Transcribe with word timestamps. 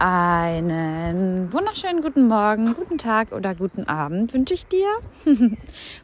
Einen 0.00 1.52
wunderschönen 1.52 2.02
guten 2.02 2.26
Morgen, 2.26 2.74
guten 2.74 2.98
Tag 2.98 3.30
oder 3.30 3.54
guten 3.54 3.84
Abend 3.84 4.34
wünsche 4.34 4.52
ich 4.52 4.66
dir. 4.66 4.88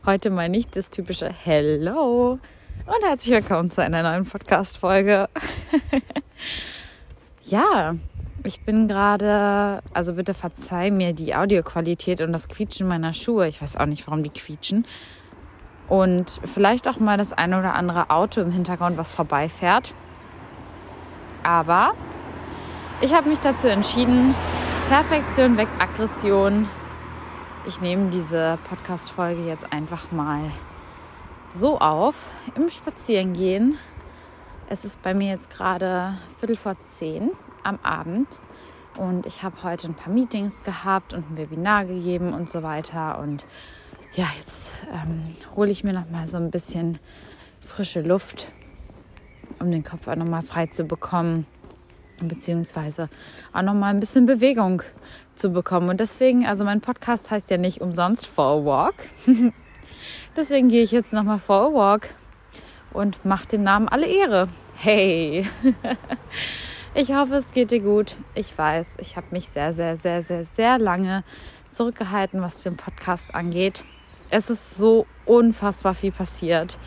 Heute 0.06 0.30
mal 0.30 0.48
nicht 0.48 0.76
das 0.76 0.90
typische 0.90 1.28
Hello 1.28 2.38
und 2.86 3.04
herzlich 3.04 3.34
willkommen 3.34 3.68
zu 3.68 3.82
einer 3.82 4.04
neuen 4.04 4.26
Podcast-Folge. 4.26 5.28
ja, 7.42 7.96
ich 8.44 8.64
bin 8.64 8.86
gerade, 8.86 9.82
also 9.92 10.14
bitte 10.14 10.34
verzeih 10.34 10.92
mir 10.92 11.12
die 11.12 11.34
Audioqualität 11.34 12.22
und 12.22 12.32
das 12.32 12.48
Quietschen 12.48 12.86
meiner 12.86 13.12
Schuhe. 13.12 13.48
Ich 13.48 13.60
weiß 13.60 13.76
auch 13.76 13.86
nicht, 13.86 14.06
warum 14.06 14.22
die 14.22 14.30
quietschen. 14.30 14.86
Und 15.88 16.40
vielleicht 16.44 16.86
auch 16.86 17.00
mal 17.00 17.18
das 17.18 17.32
eine 17.32 17.58
oder 17.58 17.74
andere 17.74 18.10
Auto 18.10 18.40
im 18.40 18.52
Hintergrund, 18.52 18.96
was 18.96 19.12
vorbeifährt. 19.12 19.94
Aber 21.42 21.94
ich 23.02 23.14
habe 23.14 23.30
mich 23.30 23.40
dazu 23.40 23.68
entschieden, 23.68 24.34
Perfektion 24.88 25.56
weg 25.56 25.68
Aggression. 25.78 26.68
Ich 27.66 27.80
nehme 27.80 28.10
diese 28.10 28.58
Podcast-Folge 28.68 29.46
jetzt 29.46 29.72
einfach 29.72 30.12
mal 30.12 30.50
so 31.50 31.78
auf 31.78 32.14
im 32.56 32.68
Spazierengehen. 32.68 33.78
Es 34.68 34.84
ist 34.84 35.00
bei 35.00 35.14
mir 35.14 35.28
jetzt 35.30 35.48
gerade 35.48 36.18
Viertel 36.38 36.56
vor 36.56 36.76
zehn 36.84 37.30
am 37.62 37.78
Abend 37.82 38.28
und 38.98 39.24
ich 39.24 39.42
habe 39.42 39.62
heute 39.62 39.88
ein 39.88 39.94
paar 39.94 40.12
Meetings 40.12 40.62
gehabt 40.62 41.14
und 41.14 41.30
ein 41.30 41.36
Webinar 41.38 41.86
gegeben 41.86 42.34
und 42.34 42.50
so 42.50 42.62
weiter. 42.62 43.18
Und 43.18 43.46
ja, 44.12 44.26
jetzt 44.38 44.70
ähm, 44.92 45.34
hole 45.56 45.70
ich 45.70 45.84
mir 45.84 45.94
noch 45.94 46.10
mal 46.10 46.26
so 46.26 46.36
ein 46.36 46.50
bisschen 46.50 46.98
frische 47.60 48.02
Luft, 48.02 48.52
um 49.58 49.70
den 49.70 49.84
Kopf 49.84 50.06
auch 50.06 50.16
noch 50.16 50.26
mal 50.26 50.42
frei 50.42 50.66
zu 50.66 50.84
bekommen 50.84 51.46
beziehungsweise 52.28 53.08
auch 53.52 53.62
noch 53.62 53.74
mal 53.74 53.88
ein 53.88 54.00
bisschen 54.00 54.26
Bewegung 54.26 54.82
zu 55.34 55.50
bekommen. 55.50 55.88
Und 55.88 56.00
deswegen, 56.00 56.46
also 56.46 56.64
mein 56.64 56.80
Podcast 56.80 57.30
heißt 57.30 57.50
ja 57.50 57.56
nicht 57.56 57.80
umsonst 57.80 58.26
For 58.26 58.60
a 58.60 58.64
Walk. 58.64 58.94
deswegen 60.36 60.68
gehe 60.68 60.82
ich 60.82 60.92
jetzt 60.92 61.12
noch 61.12 61.24
mal 61.24 61.38
For 61.38 61.70
a 61.70 61.74
Walk 61.74 62.10
und 62.92 63.24
mache 63.24 63.48
dem 63.48 63.62
Namen 63.62 63.88
alle 63.88 64.06
Ehre. 64.06 64.48
Hey, 64.76 65.46
ich 66.94 67.14
hoffe, 67.14 67.34
es 67.36 67.52
geht 67.52 67.70
dir 67.70 67.80
gut. 67.80 68.16
Ich 68.34 68.56
weiß, 68.56 68.98
ich 69.00 69.16
habe 69.16 69.26
mich 69.30 69.48
sehr, 69.48 69.72
sehr, 69.72 69.96
sehr, 69.96 70.22
sehr, 70.22 70.44
sehr 70.44 70.78
lange 70.78 71.24
zurückgehalten, 71.70 72.42
was 72.42 72.62
den 72.62 72.76
Podcast 72.76 73.34
angeht. 73.34 73.84
Es 74.30 74.50
ist 74.50 74.76
so 74.76 75.06
unfassbar 75.26 75.94
viel 75.94 76.12
passiert. 76.12 76.78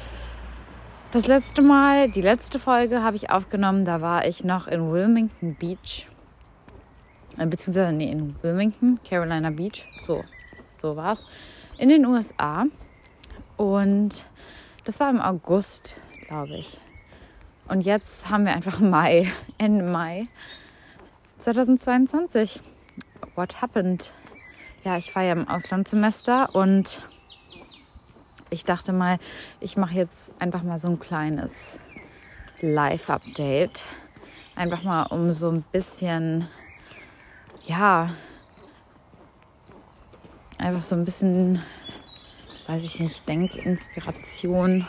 Das 1.13 1.27
letzte 1.27 1.61
Mal, 1.61 2.09
die 2.09 2.23
letzte 2.23 2.57
Folge 2.57 3.03
habe 3.03 3.15
ich 3.15 3.29
aufgenommen, 3.29 3.85
da 3.85 4.01
war 4.01 4.25
ich 4.25 4.43
noch 4.43 4.65
in 4.65 4.91
Wilmington 4.91 5.53
Beach. 5.53 6.07
Äh, 7.37 7.45
beziehungsweise, 7.45 7.93
nee, 7.93 8.11
in 8.11 8.35
Wilmington, 8.41 8.99
Carolina 9.07 9.51
Beach. 9.51 9.87
So, 9.99 10.23
so 10.75 10.95
war 10.95 11.11
es. 11.11 11.27
In 11.77 11.89
den 11.89 12.07
USA. 12.07 12.65
Und 13.57 14.25
das 14.85 14.99
war 14.99 15.11
im 15.11 15.21
August, 15.21 16.01
glaube 16.25 16.57
ich. 16.57 16.79
Und 17.67 17.81
jetzt 17.81 18.31
haben 18.31 18.47
wir 18.47 18.53
einfach 18.53 18.79
Mai, 18.79 19.31
Ende 19.59 19.83
Mai 19.83 20.27
2022. 21.37 22.59
What 23.35 23.61
happened? 23.61 24.11
Ja, 24.83 24.97
ich 24.97 25.15
war 25.15 25.21
ja 25.21 25.33
im 25.33 25.47
Auslandssemester 25.47 26.55
und 26.55 27.03
ich 28.53 28.65
dachte 28.65 28.93
mal, 28.93 29.17
ich 29.59 29.77
mache 29.77 29.95
jetzt 29.95 30.31
einfach 30.39 30.63
mal 30.63 30.79
so 30.79 30.87
ein 30.87 30.99
kleines 30.99 31.79
Live-Update. 32.61 33.83
Einfach 34.55 34.83
mal, 34.83 35.03
um 35.07 35.31
so 35.31 35.49
ein 35.49 35.63
bisschen, 35.71 36.47
ja, 37.63 38.11
einfach 40.59 40.83
so 40.83 40.95
ein 40.95 41.03
bisschen, 41.03 41.63
weiß 42.67 42.83
ich 42.83 42.99
nicht, 42.99 43.27
Denkinspiration 43.27 44.87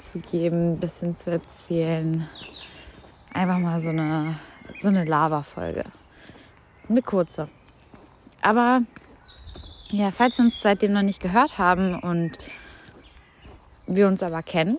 zu 0.00 0.20
geben, 0.20 0.74
ein 0.74 0.78
bisschen 0.78 1.16
zu 1.16 1.32
erzählen. 1.32 2.28
Einfach 3.34 3.58
mal 3.58 3.80
so 3.80 3.90
eine, 3.90 4.36
so 4.80 4.88
eine 4.88 5.04
Lava-Folge. 5.04 5.84
Eine 6.88 7.02
kurze. 7.02 7.48
Aber 8.40 8.82
ja, 9.90 10.10
falls 10.10 10.38
wir 10.38 10.46
uns 10.46 10.60
seitdem 10.60 10.92
noch 10.92 11.02
nicht 11.02 11.20
gehört 11.20 11.58
haben 11.58 11.98
und 11.98 12.38
wir 13.86 14.08
uns 14.08 14.22
aber 14.22 14.42
kennen, 14.42 14.78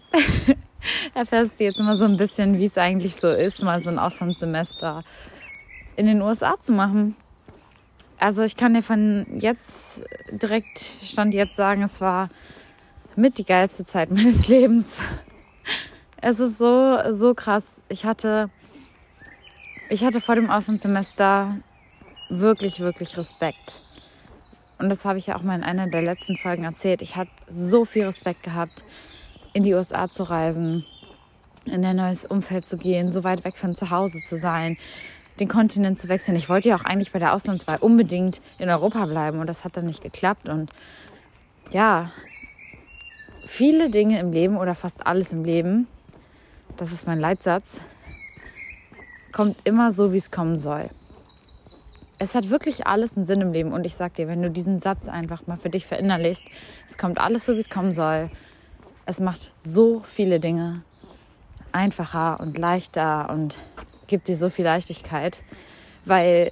erfährst 1.14 1.60
du 1.60 1.64
jetzt 1.64 1.80
mal 1.80 1.96
so 1.96 2.06
ein 2.06 2.18
bisschen, 2.18 2.58
wie 2.58 2.66
es 2.66 2.78
eigentlich 2.78 3.16
so 3.16 3.30
ist, 3.30 3.64
mal 3.64 3.82
so 3.82 3.90
ein 3.90 4.00
Auslandssemester 4.00 5.04
in 5.96 6.08
den 6.08 6.22
USA 6.22 6.56
zu 6.60 6.74
machen. 6.74 7.16
Also 8.20 8.44
ich 8.44 8.56
kann 8.56 8.74
dir 8.74 8.84
von 8.84 9.26
jetzt 9.40 10.02
direkt 10.32 10.80
stand 10.80 11.34
jetzt 11.34 11.56
sagen, 11.56 11.84
es 11.84 12.02
war 12.02 12.30
mit 13.16 13.38
die 13.38 13.46
geilste 13.46 13.86
Zeit 13.86 14.10
meines 14.12 14.48
Lebens. 14.48 15.00
Es 16.20 16.40
ist 16.40 16.58
so 16.58 17.00
so 17.14 17.34
krass. 17.34 17.82
Ich 17.90 18.06
hatte 18.06 18.50
ich 19.90 20.04
hatte 20.04 20.20
vor 20.20 20.36
dem 20.36 20.50
Auslandssemester 20.50 21.58
wirklich 22.30 22.80
wirklich 22.80 23.18
Respekt 23.18 23.87
und 24.80 24.90
das 24.90 25.06
habe 25.06 25.18
ich 25.18 25.28
ja 25.28 25.36
auch 25.36 25.42
mal 25.42 25.56
in 25.56 25.64
einer 25.64 25.88
der 25.88 26.02
letzten 26.02 26.38
Folgen 26.38 26.64
erzählt, 26.64 27.02
ich 27.02 27.16
habe 27.16 27.30
so 27.48 27.86
viel 27.86 28.06
Respekt 28.06 28.44
gehabt, 28.44 28.84
in 29.54 29.64
die 29.64 29.74
USA 29.74 30.08
zu 30.08 30.24
reisen, 30.24 30.86
in 31.66 31.84
ein 31.84 31.96
neues 31.96 32.26
Umfeld 32.26 32.68
zu 32.68 32.78
gehen, 32.78 33.12
so 33.12 33.24
weit 33.24 33.44
weg 33.44 33.58
von 33.58 33.76
zu 33.76 33.90
Hause 33.90 34.22
zu 34.22 34.38
sein, 34.38 34.78
den 35.40 35.48
Kontinent 35.48 36.00
zu 36.00 36.10
wechseln. 36.10 36.38
Ich 36.38 36.50
wollte 36.50 36.70
ja 36.70 36.76
auch 36.76 36.86
eigentlich 36.86 37.12
bei 37.12 37.20
der 37.20 37.34
Auslandswahl 37.34 37.78
unbedingt 37.80 38.42
in 38.60 38.70
Europa 38.70 39.06
bleiben 39.06 39.40
und 39.40 39.48
das 39.48 39.66
hat 39.66 39.78
dann 39.78 39.86
nicht 39.86 40.02
geklappt. 40.02 40.48
Und 40.48 40.72
ja, 41.72 42.12
viele 43.46 43.90
Dinge 43.90 44.20
im 44.20 44.32
Leben 44.32 44.58
oder 44.58 44.76
fast 44.76 45.08
alles 45.08 45.34
im 45.34 45.44
Leben, 45.44 45.88
das 46.78 46.92
ist 46.92 47.08
mein 47.08 47.20
Leitsatz, 47.20 47.82
kommt 49.32 49.58
immer 49.64 49.92
so, 49.92 50.14
wie 50.14 50.18
es 50.18 50.32
kommen 50.32 50.58
soll 50.58 50.90
es 52.20 52.36
hat 52.36 52.50
wirklich 52.50 52.88
alles 52.88 53.16
einen 53.16 53.26
Sinn 53.26 53.42
im 53.42 53.54
Leben. 53.54 53.72
Und 53.72 53.86
ich 53.86 53.96
sag 53.96 54.16
dir, 54.16 54.28
wenn 54.28 54.42
du 54.42 54.50
diesen 54.50 54.80
Satz 54.80 55.08
einfach 55.08 55.46
mal 55.48 55.58
für 55.58 55.70
dich 55.70 55.86
verinnerlichst, 55.86 56.46
es 56.88 56.98
kommt 56.98 57.20
alles 57.20 57.46
so, 57.46 57.54
wie 57.54 57.60
es 57.60 57.70
kommen 57.70 57.94
soll. 57.94 58.30
Es 59.06 59.20
macht 59.20 59.54
so 59.60 60.02
viele 60.04 60.40
Dinge 60.40 60.82
einfacher 61.72 62.40
und 62.40 62.58
leichter 62.58 63.30
und 63.30 63.58
gibt 64.08 64.28
dir 64.28 64.38
so 64.38 64.50
viel 64.50 64.66
Leichtigkeit, 64.66 65.44
weil 66.06 66.52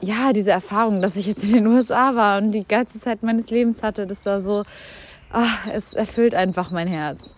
ja, 0.00 0.32
diese 0.32 0.50
Erfahrung, 0.50 1.02
dass 1.02 1.16
ich 1.16 1.26
jetzt 1.26 1.44
in 1.44 1.52
den 1.52 1.66
USA 1.66 2.14
war 2.14 2.38
und 2.38 2.52
die 2.52 2.66
ganze 2.66 3.00
Zeit 3.00 3.22
meines 3.22 3.50
Lebens 3.50 3.82
hatte, 3.82 4.06
das 4.06 4.24
war 4.26 4.40
so, 4.40 4.64
ach, 5.30 5.66
es 5.72 5.92
erfüllt 5.92 6.34
einfach 6.34 6.70
mein 6.70 6.88
Herz. 6.88 7.34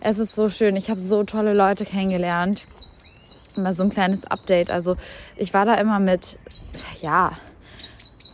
Es 0.00 0.18
ist 0.18 0.34
so 0.34 0.48
schön. 0.48 0.76
Ich 0.76 0.90
habe 0.90 1.00
so 1.00 1.24
tolle 1.24 1.54
Leute 1.54 1.84
kennengelernt 1.84 2.66
mal 3.56 3.72
so 3.72 3.82
ein 3.82 3.90
kleines 3.90 4.24
Update. 4.24 4.70
Also 4.70 4.96
ich 5.36 5.54
war 5.54 5.66
da 5.66 5.74
immer 5.74 6.00
mit, 6.00 6.38
ja, 7.00 7.32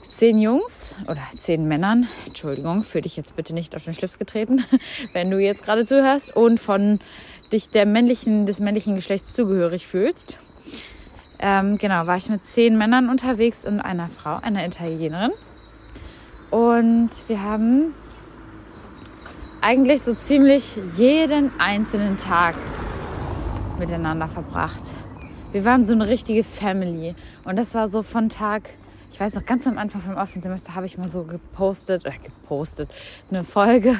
zehn 0.02 0.38
Jungs 0.38 0.94
oder 1.08 1.22
zehn 1.38 1.66
Männern, 1.66 2.06
Entschuldigung, 2.26 2.82
für 2.82 3.00
dich 3.00 3.16
jetzt 3.16 3.36
bitte 3.36 3.54
nicht 3.54 3.74
auf 3.74 3.84
den 3.84 3.94
Schlips 3.94 4.18
getreten, 4.18 4.64
wenn 5.14 5.30
du 5.30 5.38
jetzt 5.38 5.64
gerade 5.64 5.86
zuhörst 5.86 6.36
und 6.36 6.60
von 6.60 7.00
dich 7.52 7.70
der 7.70 7.86
männlichen, 7.86 8.44
des 8.44 8.60
männlichen 8.60 8.94
Geschlechts 8.94 9.32
zugehörig 9.32 9.86
fühlst. 9.86 10.36
Ähm, 11.38 11.78
genau, 11.78 12.06
war 12.06 12.18
ich 12.18 12.28
mit 12.28 12.46
zehn 12.46 12.76
Männern 12.76 13.08
unterwegs 13.08 13.64
und 13.64 13.80
einer 13.80 14.08
Frau, 14.08 14.36
einer 14.36 14.66
Italienerin. 14.66 15.32
Und 16.50 17.10
wir 17.28 17.42
haben 17.42 17.94
eigentlich 19.62 20.02
so 20.02 20.12
ziemlich 20.14 20.76
jeden 20.96 21.50
einzelnen 21.58 22.18
Tag 22.18 22.56
miteinander 23.78 24.28
verbracht. 24.28 24.82
Wir 25.52 25.64
waren 25.64 25.84
so 25.84 25.92
eine 25.92 26.06
richtige 26.06 26.44
Family. 26.44 27.16
Und 27.44 27.56
das 27.56 27.74
war 27.74 27.88
so 27.88 28.04
von 28.04 28.28
Tag, 28.28 28.70
ich 29.10 29.18
weiß 29.18 29.34
noch, 29.34 29.44
ganz 29.44 29.66
am 29.66 29.78
Anfang 29.78 30.00
vom 30.00 30.16
Auslandssemester 30.16 30.76
habe 30.76 30.86
ich 30.86 30.96
mal 30.96 31.08
so 31.08 31.24
gepostet, 31.24 32.06
äh, 32.06 32.12
gepostet, 32.22 32.88
eine 33.30 33.42
Folge 33.42 33.98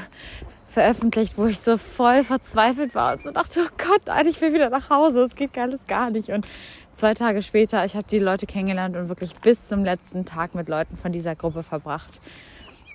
veröffentlicht, 0.69 1.36
wo 1.36 1.46
ich 1.46 1.58
so 1.58 1.76
voll 1.76 2.22
verzweifelt 2.22 2.94
war 2.94 3.14
und 3.14 3.22
so 3.22 3.32
dachte, 3.32 3.66
oh 3.66 3.75
Gott, 3.76 4.08
eigentlich 4.08 4.40
will 4.40 4.54
wieder 4.54 4.70
nach 4.70 4.90
Hause, 4.90 5.22
es 5.22 5.34
geht 5.34 5.58
alles 5.58 5.88
gar 5.88 6.10
nicht. 6.10 6.28
Und 6.28 6.46
zwei 6.94 7.14
Tage 7.14 7.42
später, 7.42 7.84
ich 7.84 7.96
habe 7.96 8.06
die 8.08 8.20
Leute 8.20 8.46
kennengelernt 8.46 8.96
und 8.96 9.08
wirklich 9.08 9.34
bis 9.34 9.66
zum 9.66 9.84
letzten 9.84 10.25
Tag 10.25 10.54
mit 10.54 10.69
Leuten 10.69 10.96
von 10.96 11.10
dieser 11.10 11.34
Gruppe 11.34 11.64
verbracht. 11.64 12.20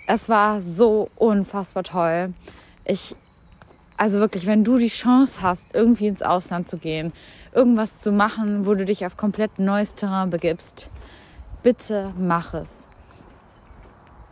Es 0.08 0.30
war 0.30 0.62
so 0.62 1.10
unfassbar 1.18 1.84
toll. 1.84 2.34
Ich, 2.86 3.18
also 3.98 4.20
wirklich, 4.20 4.46
wenn 4.46 4.64
du 4.64 4.78
die 4.78 4.88
Chance 4.88 5.42
hast, 5.42 5.76
irgendwie 5.76 6.08
ins 6.08 6.22
Ausland 6.22 6.70
zu 6.70 6.78
gehen, 6.78 7.12
irgendwas 7.56 8.02
zu 8.02 8.12
machen, 8.12 8.66
wo 8.66 8.76
du 8.76 8.86
dich 8.86 9.06
auf 9.06 9.18
komplett 9.18 9.58
neues 9.60 9.96
Terrain 9.96 10.30
begibst, 10.30 10.90
bitte 11.64 12.14
mach 12.18 12.54
es. 12.54 12.88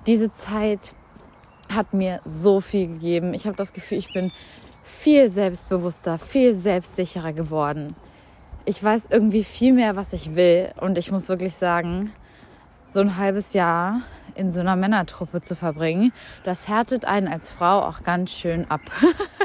Diese 0.06 0.32
Zeit 0.32 0.94
hat 1.74 1.94
mir 1.94 2.20
so 2.26 2.60
viel 2.62 2.88
gegeben. 2.88 3.34
Ich 3.34 3.48
habe 3.48 3.56
das 3.56 3.74
Gefühl, 3.74 3.98
ich 3.98 4.14
bin 4.14 4.32
viel 4.82 5.30
selbstbewusster, 5.30 6.20
viel 6.20 6.54
selbstsicherer 6.54 7.34
geworden. 7.34 7.96
ich 8.66 8.82
weiß 8.84 9.08
irgendwie 9.12 9.44
viel 9.44 9.74
mehr, 9.74 9.96
was 9.96 10.14
ich 10.14 10.36
will. 10.36 10.72
Und 10.80 10.98
ich 10.98 11.12
muss 11.12 11.30
wirklich 11.30 11.56
sagen, 11.56 12.14
so 12.94 13.00
ein 13.00 13.18
halbes 13.18 13.54
Jahr 13.54 14.02
in 14.36 14.52
so 14.52 14.60
einer 14.60 14.76
Männertruppe 14.76 15.42
zu 15.42 15.56
verbringen, 15.56 16.14
das 16.44 16.68
härtet 16.68 17.06
einen 17.06 17.28
als 17.28 17.50
Frau 17.50 17.82
auch 17.82 18.04
ganz 18.04 18.32
schön 18.32 18.70
ab. 18.70 18.82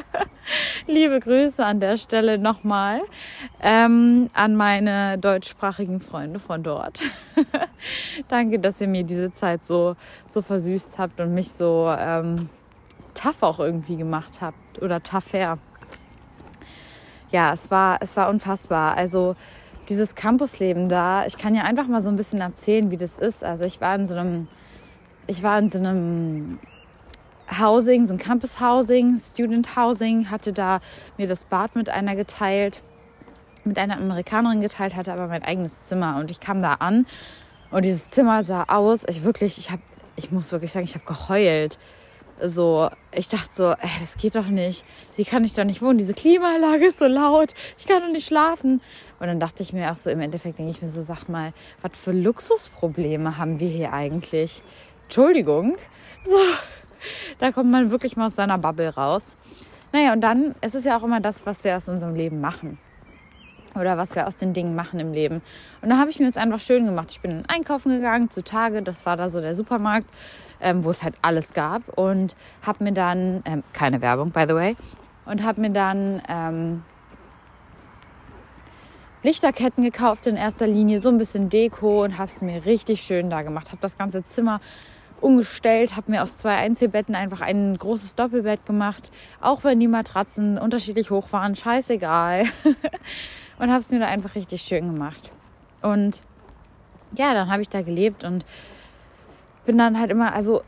Liebe 0.87 1.19
Grüße 1.21 1.65
an 1.65 1.81
der 1.81 1.97
Stelle 1.97 2.39
nochmal 2.39 3.01
ähm, 3.61 4.31
an 4.35 4.55
meine 4.55 5.19
deutschsprachigen 5.19 6.01
Freunde 6.01 6.41
von 6.41 6.63
dort. 6.63 7.01
Danke, 8.29 8.59
dass 8.59 8.81
ihr 8.81 8.89
mir 8.89 9.05
diese 9.05 9.33
Zeit 9.33 9.65
so, 9.67 9.97
so 10.27 10.41
versüßt 10.43 10.99
habt 10.99 11.21
und 11.21 11.35
mich 11.35 11.51
so 11.51 11.95
ähm, 11.99 12.49
tough 13.15 13.43
auch 13.43 13.61
irgendwie 13.61 13.97
gemacht 13.97 14.41
habt 14.41 14.81
oder 14.81 15.03
tougher. 15.03 15.59
Ja, 17.31 17.53
es 17.53 17.71
war, 17.71 17.99
es 18.01 18.17
war 18.17 18.31
unfassbar. 18.31 18.97
Also 18.97 19.37
dieses 19.89 20.15
Campusleben 20.15 20.89
da, 20.89 21.25
ich 21.27 21.39
kann 21.39 21.55
ja 21.55 21.63
einfach 21.63 21.87
mal 21.87 22.01
so 22.01 22.09
ein 22.09 22.17
bisschen 22.17 22.41
erzählen, 22.41 22.91
wie 22.91 22.97
das 22.97 23.19
ist. 23.19 23.43
Also 23.43 23.65
ich 23.65 23.81
war 23.81 23.95
in 23.95 24.07
so 24.07 24.15
einem, 24.15 24.49
ich 25.27 25.43
war 25.43 25.59
in 25.59 25.71
so 25.71 25.79
einem 25.79 26.59
Housing, 27.59 28.05
so 28.05 28.15
ein 28.15 28.19
Campus 28.19 28.61
Housing, 28.61 29.17
Student 29.17 29.77
Housing, 29.77 30.31
hatte 30.31 30.53
da 30.53 30.81
mir 31.17 31.27
das 31.27 31.45
Bad 31.45 31.77
mit 31.77 31.89
einer 31.89 32.15
geteilt, 32.15 32.83
mit 33.65 33.79
einer 33.79 33.97
Amerikanerin 33.97 34.61
geteilt, 34.61 34.95
hatte 34.95 35.13
aber 35.13 35.29
mein 35.29 35.43
eigenes 35.43 35.81
Zimmer 35.81 36.17
und 36.19 36.31
ich 36.31 36.41
kam 36.41 36.61
da 36.61 36.75
an 36.75 37.07
und 37.71 37.85
dieses 37.85 38.11
Zimmer 38.11 38.43
sah 38.43 38.65
aus, 38.65 39.01
ich 39.09 39.25
wirklich, 39.25 39.59
ich 39.59 39.71
habe, 39.71 39.83
ich 40.17 40.31
muss 40.31 40.53
wirklich 40.53 40.73
sagen, 40.73 40.85
ich 40.85 40.95
habe 40.95 41.05
geheult. 41.05 41.79
So, 42.41 42.89
ich 43.11 43.29
dachte 43.29 43.49
so, 43.53 43.71
ey, 43.71 43.91
das 44.01 44.17
geht 44.17 44.37
doch 44.37 44.47
nicht. 44.47 44.85
Hier 45.17 45.25
kann 45.25 45.43
ich 45.43 45.55
doch 45.55 45.65
nicht 45.65 45.83
wohnen. 45.83 45.99
Diese 45.99 46.15
Klimaanlage 46.15 46.87
ist 46.87 46.99
so 46.99 47.07
laut. 47.07 47.53
Ich 47.77 47.87
kann 47.87 48.01
doch 48.01 48.13
nicht 48.13 48.29
schlafen. 48.29 48.81
Und 49.21 49.27
dann 49.27 49.41
dachte 49.41 49.63
ich 49.63 49.73
mir 49.73 49.91
auch 49.91 49.97
so, 49.97 50.11
im 50.11 50.21
Endeffekt 50.21 50.59
denke 50.59 50.71
ich 50.71 50.83
mir 50.83 50.89
so, 50.89 51.03
sag 51.03 51.29
mal, 51.29 51.53
was 51.83 51.93
für 51.97 52.13
Luxusprobleme 52.13 53.37
haben 53.37 53.59
wir 53.59 53.69
hier 53.69 53.93
eigentlich? 53.93 54.63
Entschuldigung. 55.05 55.77
So, 56.25 56.37
da 57.39 57.53
kommt 57.53 57.71
man 57.71 57.91
wirklich 57.91 58.17
mal 58.17 58.27
aus 58.27 58.37
seiner 58.37 58.59
Bubble 58.59 58.95
raus. 58.95 59.37
Naja, 59.93 60.13
und 60.13 60.21
dann 60.21 60.55
ist 60.61 60.75
es 60.75 60.85
ja 60.85 60.97
auch 60.97 61.03
immer 61.03 61.21
das, 61.21 61.47
was 61.47 61.65
wir 61.65 61.77
aus 61.77 61.89
unserem 61.89 62.15
Leben 62.15 62.41
machen. 62.41 62.79
Oder 63.75 63.97
was 63.97 64.15
wir 64.15 64.27
aus 64.27 64.37
den 64.37 64.53
Dingen 64.53 64.75
machen 64.75 64.99
im 64.99 65.13
Leben. 65.13 65.43
Und 65.83 65.91
da 65.91 65.99
habe 65.99 66.11
ich 66.11 66.19
mir 66.19 66.27
es 66.27 66.37
einfach 66.37 66.61
schön 66.61 66.85
gemacht. 66.85 67.11
Ich 67.11 67.21
bin 67.21 67.45
einkaufen 67.49 67.91
gegangen 67.91 68.31
zu 68.31 68.43
Tage, 68.43 68.83
das 68.83 69.07
war 69.07 69.17
da 69.17 69.29
so 69.29 69.41
der 69.41 69.55
Supermarkt, 69.55 70.09
ähm, 70.61 70.85
wo 70.85 70.91
es 70.91 71.03
halt 71.03 71.15
alles 71.23 71.53
gab. 71.53 71.89
Und 71.97 72.35
habe 72.63 72.85
mir 72.85 72.93
dann, 72.93 73.43
ähm, 73.45 73.63
keine 73.73 74.01
Werbung, 74.01 74.31
by 74.31 74.45
the 74.49 74.55
way, 74.55 74.77
und 75.27 75.43
habe 75.45 75.61
mir 75.61 75.71
dann 75.71 76.23
ähm, 76.29 76.83
Lichterketten 79.29 79.85
gekauft 79.85 80.27
in 80.27 80.37
erster 80.37 80.67
Linie, 80.67 81.03
so 81.03 81.11
ein 81.11 81.19
bisschen 81.19 81.51
Deko 81.51 82.03
und 82.03 82.17
habe 82.17 82.31
es 82.31 82.41
mir 82.41 82.65
richtig 82.65 83.03
schön 83.03 83.29
da 83.29 83.43
gemacht. 83.43 83.69
Habe 83.69 83.83
das 83.83 83.99
ganze 83.99 84.25
Zimmer 84.25 84.59
umgestellt, 85.21 85.97
habe 85.97 86.13
mir 86.13 86.23
aus 86.23 86.39
zwei 86.39 86.55
Einzelbetten 86.55 87.15
einfach 87.15 87.43
ein 87.43 87.77
großes 87.77 88.15
Doppelbett 88.15 88.65
gemacht, 88.65 89.11
auch 89.43 89.65
wenn 89.65 89.81
die 89.81 89.87
Matratzen 89.87 90.57
unterschiedlich 90.57 91.11
hoch 91.11 91.31
waren, 91.31 91.55
scheißegal. 91.55 92.45
und 93.59 93.69
habe 93.69 93.81
es 93.81 93.91
mir 93.91 93.99
da 93.99 94.07
einfach 94.07 94.35
richtig 94.35 94.63
schön 94.63 94.95
gemacht. 94.95 95.31
Und 95.83 96.23
ja, 97.15 97.35
dann 97.35 97.51
habe 97.51 97.61
ich 97.61 97.69
da 97.69 97.83
gelebt 97.83 98.25
und 98.25 98.47
bin 99.67 99.77
dann 99.77 100.01
halt 100.01 100.11
immer, 100.11 100.33
also 100.33 100.63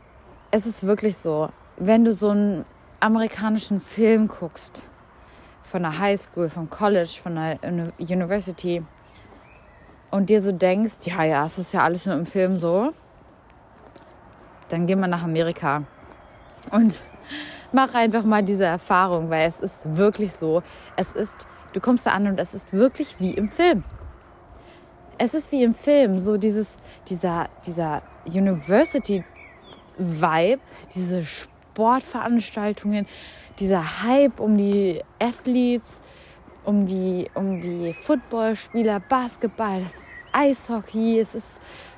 es 0.51 0.67
ist 0.67 0.85
wirklich 0.85 1.17
so, 1.17 1.49
wenn 1.77 2.05
du 2.05 2.11
so 2.11 2.29
einen 2.29 2.65
amerikanischen 2.99 3.81
Film 3.81 4.27
guckst, 4.27 4.83
von 5.71 5.83
der 5.83 5.97
Highschool, 5.97 6.49
vom 6.49 6.69
College, 6.69 7.17
von 7.23 7.35
der 7.35 7.57
University 7.97 8.83
und 10.11 10.29
dir 10.29 10.41
so 10.41 10.51
denkst, 10.51 10.95
ja, 11.03 11.23
ja, 11.23 11.45
es 11.45 11.57
ist 11.57 11.73
ja 11.73 11.83
alles 11.83 12.05
nur 12.05 12.15
im 12.15 12.25
Film 12.25 12.57
so, 12.57 12.91
dann 14.67 14.85
geh 14.85 14.95
mal 14.95 15.07
nach 15.07 15.23
Amerika 15.23 15.83
und 16.71 16.99
mach 17.71 17.93
einfach 17.93 18.25
mal 18.25 18.43
diese 18.43 18.65
Erfahrung, 18.65 19.29
weil 19.29 19.47
es 19.47 19.61
ist 19.61 19.79
wirklich 19.85 20.33
so. 20.33 20.61
Es 20.97 21.13
ist, 21.13 21.47
du 21.71 21.79
kommst 21.79 22.05
da 22.05 22.11
an 22.11 22.27
und 22.27 22.37
es 22.37 22.53
ist 22.53 22.73
wirklich 22.73 23.15
wie 23.19 23.31
im 23.31 23.47
Film. 23.47 23.85
Es 25.17 25.33
ist 25.33 25.53
wie 25.53 25.63
im 25.63 25.73
Film, 25.73 26.19
so 26.19 26.35
dieses, 26.35 26.75
dieser, 27.07 27.47
dieser 27.65 28.01
University-Vibe, 28.25 30.59
diese 30.93 31.23
Sportveranstaltungen, 31.23 33.07
dieser 33.61 34.03
Hype 34.03 34.39
um 34.39 34.57
die 34.57 35.01
Athletes, 35.19 36.01
um 36.65 36.85
die, 36.85 37.29
um 37.33 37.61
die 37.61 37.93
Footballspieler, 37.93 38.99
Basketball, 38.99 39.81
das 39.83 39.93
ist 39.93 40.11
Eishockey, 40.33 41.19
es 41.19 41.35
ist 41.35 41.47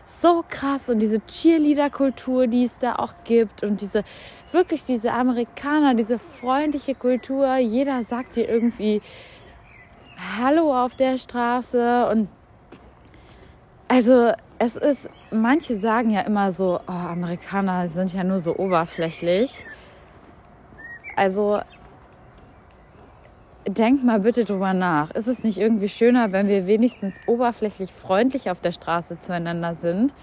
so 0.05 0.43
krass 0.47 0.89
und 0.89 1.01
diese 1.01 1.19
Cheerleader-Kultur, 1.25 2.47
die 2.47 2.65
es 2.65 2.77
da 2.77 2.95
auch 2.95 3.13
gibt 3.23 3.63
und 3.63 3.81
diese 3.81 4.03
wirklich 4.51 4.85
diese 4.85 5.11
Amerikaner, 5.11 5.95
diese 5.95 6.19
freundliche 6.19 6.93
Kultur. 6.95 7.55
Jeder 7.55 8.03
sagt 8.03 8.35
dir 8.35 8.47
irgendwie 8.47 9.01
Hallo 10.37 10.73
auf 10.73 10.95
der 10.95 11.17
Straße 11.17 12.07
und 12.11 12.27
also 13.87 14.31
es 14.59 14.75
ist, 14.75 15.09
manche 15.31 15.77
sagen 15.77 16.11
ja 16.11 16.21
immer 16.21 16.51
so, 16.51 16.79
oh, 16.87 16.91
Amerikaner 16.91 17.89
sind 17.89 18.13
ja 18.13 18.23
nur 18.23 18.39
so 18.39 18.55
oberflächlich. 18.55 19.65
Also 21.15 21.61
denk 23.67 24.03
mal 24.03 24.19
bitte 24.19 24.45
drüber 24.45 24.73
nach. 24.73 25.11
Ist 25.11 25.27
es 25.27 25.43
nicht 25.43 25.57
irgendwie 25.57 25.89
schöner, 25.89 26.31
wenn 26.31 26.47
wir 26.47 26.67
wenigstens 26.67 27.15
oberflächlich 27.27 27.91
freundlich 27.91 28.49
auf 28.49 28.59
der 28.59 28.71
Straße 28.71 29.17
zueinander 29.17 29.73
sind, 29.73 30.13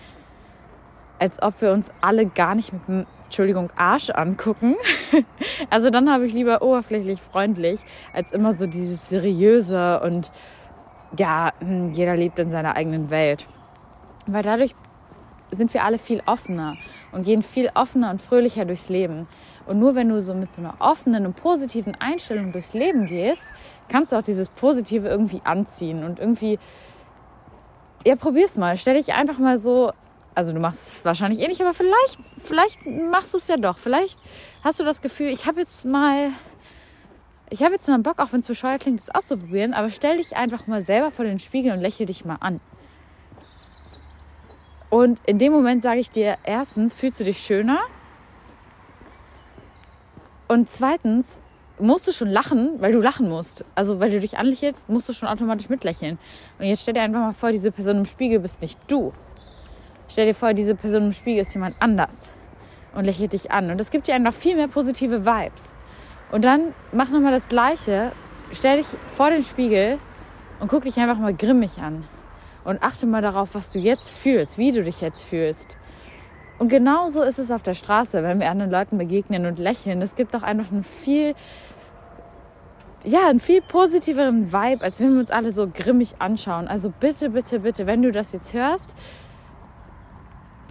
als 1.18 1.40
ob 1.42 1.60
wir 1.60 1.72
uns 1.72 1.90
alle 2.00 2.26
gar 2.26 2.54
nicht 2.54 2.72
mit 2.72 2.88
dem, 2.88 3.06
Entschuldigung, 3.24 3.70
Arsch 3.76 4.10
angucken? 4.10 4.76
also 5.70 5.90
dann 5.90 6.10
habe 6.10 6.26
ich 6.26 6.32
lieber 6.32 6.62
oberflächlich 6.62 7.20
freundlich, 7.20 7.80
als 8.12 8.32
immer 8.32 8.54
so 8.54 8.66
dieses 8.66 9.08
seriöse 9.08 10.00
und 10.00 10.30
ja, 11.18 11.52
hm, 11.60 11.90
jeder 11.90 12.16
lebt 12.16 12.38
in 12.38 12.48
seiner 12.48 12.76
eigenen 12.76 13.10
Welt. 13.10 13.46
Weil 14.26 14.42
dadurch 14.42 14.74
sind 15.50 15.72
wir 15.74 15.84
alle 15.84 15.98
viel 15.98 16.22
offener 16.26 16.76
und 17.12 17.24
gehen 17.24 17.42
viel 17.42 17.70
offener 17.74 18.10
und 18.10 18.20
fröhlicher 18.20 18.64
durchs 18.64 18.88
Leben. 18.88 19.26
Und 19.70 19.78
nur 19.78 19.94
wenn 19.94 20.08
du 20.08 20.20
so 20.20 20.34
mit 20.34 20.52
so 20.52 20.60
einer 20.60 20.74
offenen 20.80 21.26
und 21.26 21.36
positiven 21.36 21.94
Einstellung 21.94 22.50
durchs 22.50 22.74
Leben 22.74 23.06
gehst, 23.06 23.52
kannst 23.88 24.10
du 24.10 24.16
auch 24.16 24.22
dieses 24.22 24.48
Positive 24.48 25.06
irgendwie 25.06 25.42
anziehen 25.44 26.02
und 26.02 26.18
irgendwie, 26.18 26.58
ja, 28.04 28.16
probier's 28.16 28.56
mal. 28.56 28.76
Stell 28.76 28.96
dich 28.96 29.14
einfach 29.14 29.38
mal 29.38 29.58
so, 29.58 29.92
also 30.34 30.52
du 30.52 30.58
machst 30.58 30.88
es 30.88 31.04
wahrscheinlich 31.04 31.40
eh 31.40 31.46
nicht, 31.46 31.60
aber 31.60 31.72
vielleicht, 31.72 32.18
vielleicht 32.42 32.84
machst 32.84 33.32
du 33.32 33.38
es 33.38 33.46
ja 33.46 33.58
doch. 33.58 33.78
Vielleicht 33.78 34.18
hast 34.64 34.80
du 34.80 34.84
das 34.84 35.02
Gefühl, 35.02 35.28
ich 35.28 35.46
habe 35.46 35.60
jetzt 35.60 35.84
mal, 35.84 36.30
ich 37.48 37.62
habe 37.62 37.74
jetzt 37.74 37.86
mal 37.86 38.00
Bock, 38.00 38.18
auch 38.18 38.32
wenn 38.32 38.40
es 38.40 38.48
bescheuert 38.48 38.80
klingt, 38.80 38.98
das 38.98 39.14
auszuprobieren, 39.14 39.72
aber 39.72 39.90
stell 39.90 40.16
dich 40.16 40.34
einfach 40.34 40.66
mal 40.66 40.82
selber 40.82 41.12
vor 41.12 41.24
den 41.24 41.38
Spiegel 41.38 41.70
und 41.70 41.78
lächel 41.78 42.06
dich 42.06 42.24
mal 42.24 42.38
an. 42.40 42.60
Und 44.88 45.20
in 45.26 45.38
dem 45.38 45.52
Moment 45.52 45.84
sage 45.84 46.00
ich 46.00 46.10
dir, 46.10 46.38
erstens 46.42 46.92
fühlst 46.92 47.20
du 47.20 47.24
dich 47.24 47.38
schöner 47.38 47.78
und 50.50 50.68
zweitens 50.68 51.40
musst 51.78 52.08
du 52.08 52.12
schon 52.12 52.28
lachen, 52.28 52.80
weil 52.80 52.90
du 52.90 53.00
lachen 53.00 53.28
musst. 53.28 53.64
Also 53.76 54.00
weil 54.00 54.10
du 54.10 54.18
dich 54.18 54.36
anlächelst, 54.36 54.88
musst 54.88 55.08
du 55.08 55.12
schon 55.12 55.28
automatisch 55.28 55.68
mitlächeln. 55.68 56.18
Und 56.58 56.66
jetzt 56.66 56.82
stell 56.82 56.94
dir 56.94 57.02
einfach 57.02 57.20
mal 57.20 57.34
vor, 57.34 57.52
diese 57.52 57.70
Person 57.70 57.98
im 57.98 58.04
Spiegel 58.04 58.40
bist 58.40 58.60
nicht 58.60 58.76
du. 58.88 59.12
Stell 60.08 60.26
dir 60.26 60.34
vor, 60.34 60.52
diese 60.52 60.74
Person 60.74 61.04
im 61.04 61.12
Spiegel 61.12 61.42
ist 61.42 61.54
jemand 61.54 61.76
anders 61.78 62.30
und 62.96 63.04
lächelt 63.04 63.32
dich 63.32 63.52
an. 63.52 63.70
Und 63.70 63.80
es 63.80 63.92
gibt 63.92 64.08
dir 64.08 64.16
einfach 64.16 64.34
viel 64.34 64.56
mehr 64.56 64.66
positive 64.66 65.24
Vibes. 65.24 65.70
Und 66.32 66.44
dann 66.44 66.74
mach 66.90 67.10
nochmal 67.10 67.30
das 67.30 67.46
Gleiche. 67.46 68.10
Stell 68.50 68.78
dich 68.78 68.88
vor 69.06 69.30
den 69.30 69.44
Spiegel 69.44 69.98
und 70.58 70.66
guck 70.66 70.82
dich 70.82 70.98
einfach 70.98 71.18
mal 71.18 71.32
grimmig 71.32 71.78
an. 71.78 72.02
Und 72.64 72.82
achte 72.82 73.06
mal 73.06 73.22
darauf, 73.22 73.54
was 73.54 73.70
du 73.70 73.78
jetzt 73.78 74.10
fühlst, 74.10 74.58
wie 74.58 74.72
du 74.72 74.82
dich 74.82 75.00
jetzt 75.00 75.22
fühlst. 75.22 75.76
Und 76.60 76.68
genauso 76.68 77.22
ist 77.22 77.38
es 77.38 77.50
auf 77.50 77.62
der 77.62 77.72
Straße, 77.72 78.22
wenn 78.22 78.38
wir 78.38 78.50
anderen 78.50 78.70
Leuten 78.70 78.98
begegnen 78.98 79.46
und 79.46 79.58
lächeln. 79.58 80.02
Es 80.02 80.14
gibt 80.14 80.34
doch 80.34 80.42
einfach 80.42 80.70
einen 80.70 80.84
viel, 80.84 81.34
ja, 83.02 83.30
einen 83.30 83.40
viel 83.40 83.62
positiveren 83.62 84.52
Vibe, 84.52 84.84
als 84.84 85.00
wenn 85.00 85.14
wir 85.14 85.20
uns 85.20 85.30
alle 85.30 85.52
so 85.52 85.70
grimmig 85.72 86.16
anschauen. 86.18 86.68
Also 86.68 86.90
bitte, 86.90 87.30
bitte, 87.30 87.60
bitte, 87.60 87.86
wenn 87.86 88.02
du 88.02 88.12
das 88.12 88.32
jetzt 88.32 88.52
hörst, 88.52 88.94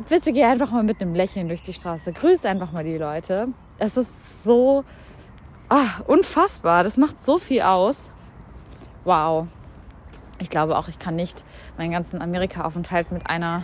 bitte 0.08 0.32
geh 0.32 0.44
einfach 0.44 0.70
mal 0.70 0.84
mit 0.84 1.02
einem 1.02 1.16
Lächeln 1.16 1.48
durch 1.48 1.64
die 1.64 1.74
Straße. 1.74 2.14
Grüß 2.14 2.46
einfach 2.46 2.72
mal 2.72 2.84
die 2.84 2.98
Leute. 3.00 3.48
Es 3.80 3.98
ist 3.98 4.44
so 4.44 4.84
ah, 5.70 6.02
unfassbar. 6.06 6.84
Das 6.84 6.98
macht 6.98 7.24
so 7.24 7.40
viel 7.40 7.64
aus. 7.64 8.12
Wow. 9.06 9.48
Ich 10.38 10.52
glaube 10.52 10.78
auch, 10.78 10.88
ich 10.88 11.00
kann 11.00 11.16
nicht 11.16 11.44
meinen 11.80 11.92
ganzen 11.92 12.22
Amerika-Aufenthalt 12.22 13.12
mit 13.12 13.28
einer 13.28 13.64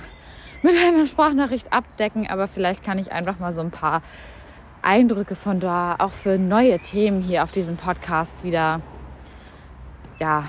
mit 0.66 0.76
einer 0.76 1.06
Sprachnachricht 1.06 1.72
abdecken, 1.72 2.28
aber 2.28 2.48
vielleicht 2.48 2.84
kann 2.84 2.98
ich 2.98 3.12
einfach 3.12 3.40
mal 3.40 3.54
so 3.54 3.62
ein 3.62 3.72
paar 3.72 4.02
Eindrücke 4.82 5.36
von 5.36 5.60
da 5.60 5.96
auch 6.00 6.12
für 6.12 6.38
neue 6.38 6.80
Themen 6.80 7.22
hier 7.22 7.44
auf 7.44 7.52
diesem 7.52 7.78
Podcast 7.78 8.44
wieder 8.44 8.82
ja, 10.20 10.46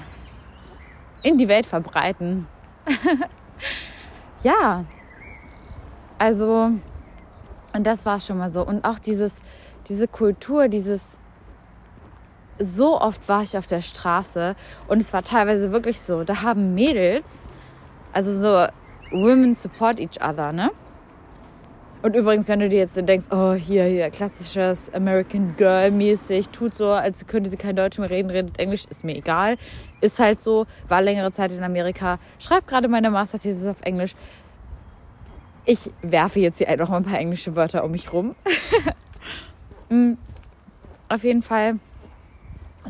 in 1.22 1.38
die 1.38 1.48
Welt 1.48 1.66
verbreiten. 1.66 2.46
ja, 4.42 4.84
also, 6.18 6.70
und 7.74 7.86
das 7.86 8.06
war 8.06 8.18
schon 8.20 8.38
mal 8.38 8.48
so. 8.48 8.66
Und 8.66 8.84
auch 8.84 8.98
dieses, 8.98 9.34
diese 9.88 10.08
Kultur, 10.08 10.68
dieses, 10.68 11.02
so 12.58 12.98
oft 12.98 13.28
war 13.28 13.42
ich 13.42 13.58
auf 13.58 13.66
der 13.66 13.82
Straße 13.82 14.56
und 14.88 15.02
es 15.02 15.12
war 15.12 15.22
teilweise 15.22 15.72
wirklich 15.72 16.00
so, 16.00 16.24
da 16.24 16.42
haben 16.42 16.74
Mädels, 16.74 17.46
also 18.14 18.32
so 18.32 18.66
Women 19.10 19.54
support 19.54 20.00
each 20.00 20.20
other, 20.20 20.52
ne? 20.52 20.70
Und 22.02 22.14
übrigens, 22.14 22.46
wenn 22.48 22.60
du 22.60 22.68
dir 22.68 22.78
jetzt 22.78 22.96
denkst, 22.96 23.26
oh, 23.30 23.54
hier, 23.54 23.84
hier, 23.84 24.10
klassisches 24.10 24.92
American 24.94 25.56
Girl 25.56 25.90
mäßig, 25.90 26.50
tut 26.50 26.74
so, 26.74 26.90
als 26.90 27.26
könnte 27.26 27.50
sie 27.50 27.56
kein 27.56 27.74
Deutsch 27.74 27.98
mehr 27.98 28.10
reden, 28.10 28.30
redet 28.30 28.58
Englisch, 28.58 28.84
ist 28.88 29.02
mir 29.02 29.16
egal. 29.16 29.56
Ist 30.00 30.20
halt 30.20 30.40
so, 30.40 30.66
war 30.86 31.02
längere 31.02 31.32
Zeit 31.32 31.50
in 31.50 31.64
Amerika, 31.64 32.18
schreibt 32.38 32.68
gerade 32.68 32.86
meine 32.86 33.10
Masterthesis 33.10 33.66
auf 33.66 33.80
Englisch. 33.82 34.14
Ich 35.64 35.90
werfe 36.02 36.38
jetzt 36.38 36.58
hier 36.58 36.68
einfach 36.68 36.88
mal 36.88 36.98
ein 36.98 37.04
paar 37.04 37.18
englische 37.18 37.56
Wörter 37.56 37.82
um 37.82 37.90
mich 37.90 38.12
rum. 38.12 38.34
Mm, 39.88 40.14
auf 41.08 41.22
jeden 41.22 41.42
Fall, 41.42 41.78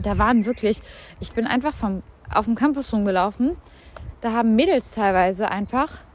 da 0.00 0.16
waren 0.16 0.46
wirklich, 0.46 0.80
ich 1.20 1.32
bin 1.32 1.46
einfach 1.46 1.74
vom, 1.74 2.02
auf 2.32 2.46
dem 2.46 2.54
Campus 2.54 2.90
rumgelaufen. 2.90 3.52
Da 4.22 4.32
haben 4.32 4.56
Mädels 4.56 4.92
teilweise 4.92 5.50
einfach 5.50 6.05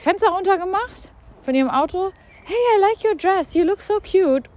Fenster 0.00 0.30
runtergemacht 0.30 1.10
von 1.42 1.54
ihrem 1.54 1.68
Auto. 1.68 2.10
Hey, 2.44 2.56
I 2.76 2.80
like 2.80 3.04
your 3.04 3.14
dress. 3.14 3.52
You 3.54 3.64
look 3.64 3.82
so 3.82 4.00
cute. 4.00 4.48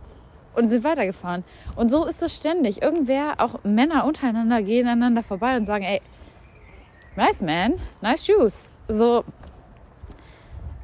Und 0.56 0.70
sind 0.70 0.86
weitergefahren. 0.86 1.44
Und 1.76 1.90
so 1.90 2.06
ist 2.06 2.24
es 2.24 2.34
ständig. 2.34 2.82
Irgendwer, 2.82 3.36
auch 3.40 3.62
Männer 3.66 4.06
untereinander, 4.06 4.62
gehen 4.62 4.88
aneinander 4.88 5.22
vorbei 5.22 5.58
und 5.58 5.66
sagen, 5.66 5.84
ey, 5.84 6.02
nice 7.18 7.42
man, 7.42 7.74
nice 8.02 8.26
shoes. 8.26 8.70
So, 8.88 9.26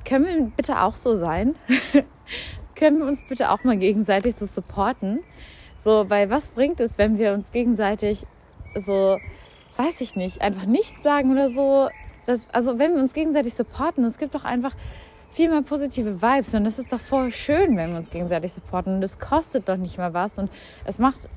können 0.04 0.26
wir 0.26 0.52
bitte 0.58 0.82
auch 0.82 0.98
so 0.98 1.14
sein? 1.14 1.56
können 2.76 3.00
wir 3.00 3.06
uns 3.06 3.22
bitte 3.30 3.52
auch 3.52 3.64
mal 3.64 3.78
gegenseitig 3.78 4.36
so 4.36 4.46
supporten? 4.46 5.22
So, 5.78 6.10
weil 6.10 6.30
was 6.30 6.50
bringt 6.50 6.82
es, 6.82 6.98
wenn 6.98 7.18
wir 7.18 7.32
uns 7.32 7.50
gegenseitig 7.52 8.26
so, 8.86 9.20
weiß 9.78 10.02
ich 10.02 10.18
nicht, 10.18 10.42
einfach 10.42 10.66
nichts 10.66 11.02
sagen 11.02 11.32
oder 11.32 11.48
so. 11.48 11.90
Das, 12.30 12.48
also 12.54 12.78
wenn 12.78 12.94
wir 12.94 13.02
uns 13.02 13.14
gegenseitig 13.14 13.56
supporten, 13.56 14.04
es 14.04 14.20
gibt 14.20 14.36
doch 14.36 14.46
einfach 14.46 14.76
viel 15.32 15.50
mehr 15.50 15.64
positive 15.64 16.22
Vibes 16.22 16.54
und 16.54 16.64
das 16.64 16.78
ist 16.78 16.94
doch 16.94 17.00
voll 17.00 17.32
schön, 17.32 17.76
wenn 17.76 17.90
wir 17.90 17.98
uns 17.98 18.12
gegenseitig 18.12 18.54
supporten 18.54 18.98
und 18.98 19.04
es 19.04 19.18
kostet 19.18 19.68
doch 19.68 19.78
nicht 19.78 19.98
mal 19.98 20.14
was 20.14 20.38
und 20.38 20.52
es 20.86 21.00
macht 21.00 21.28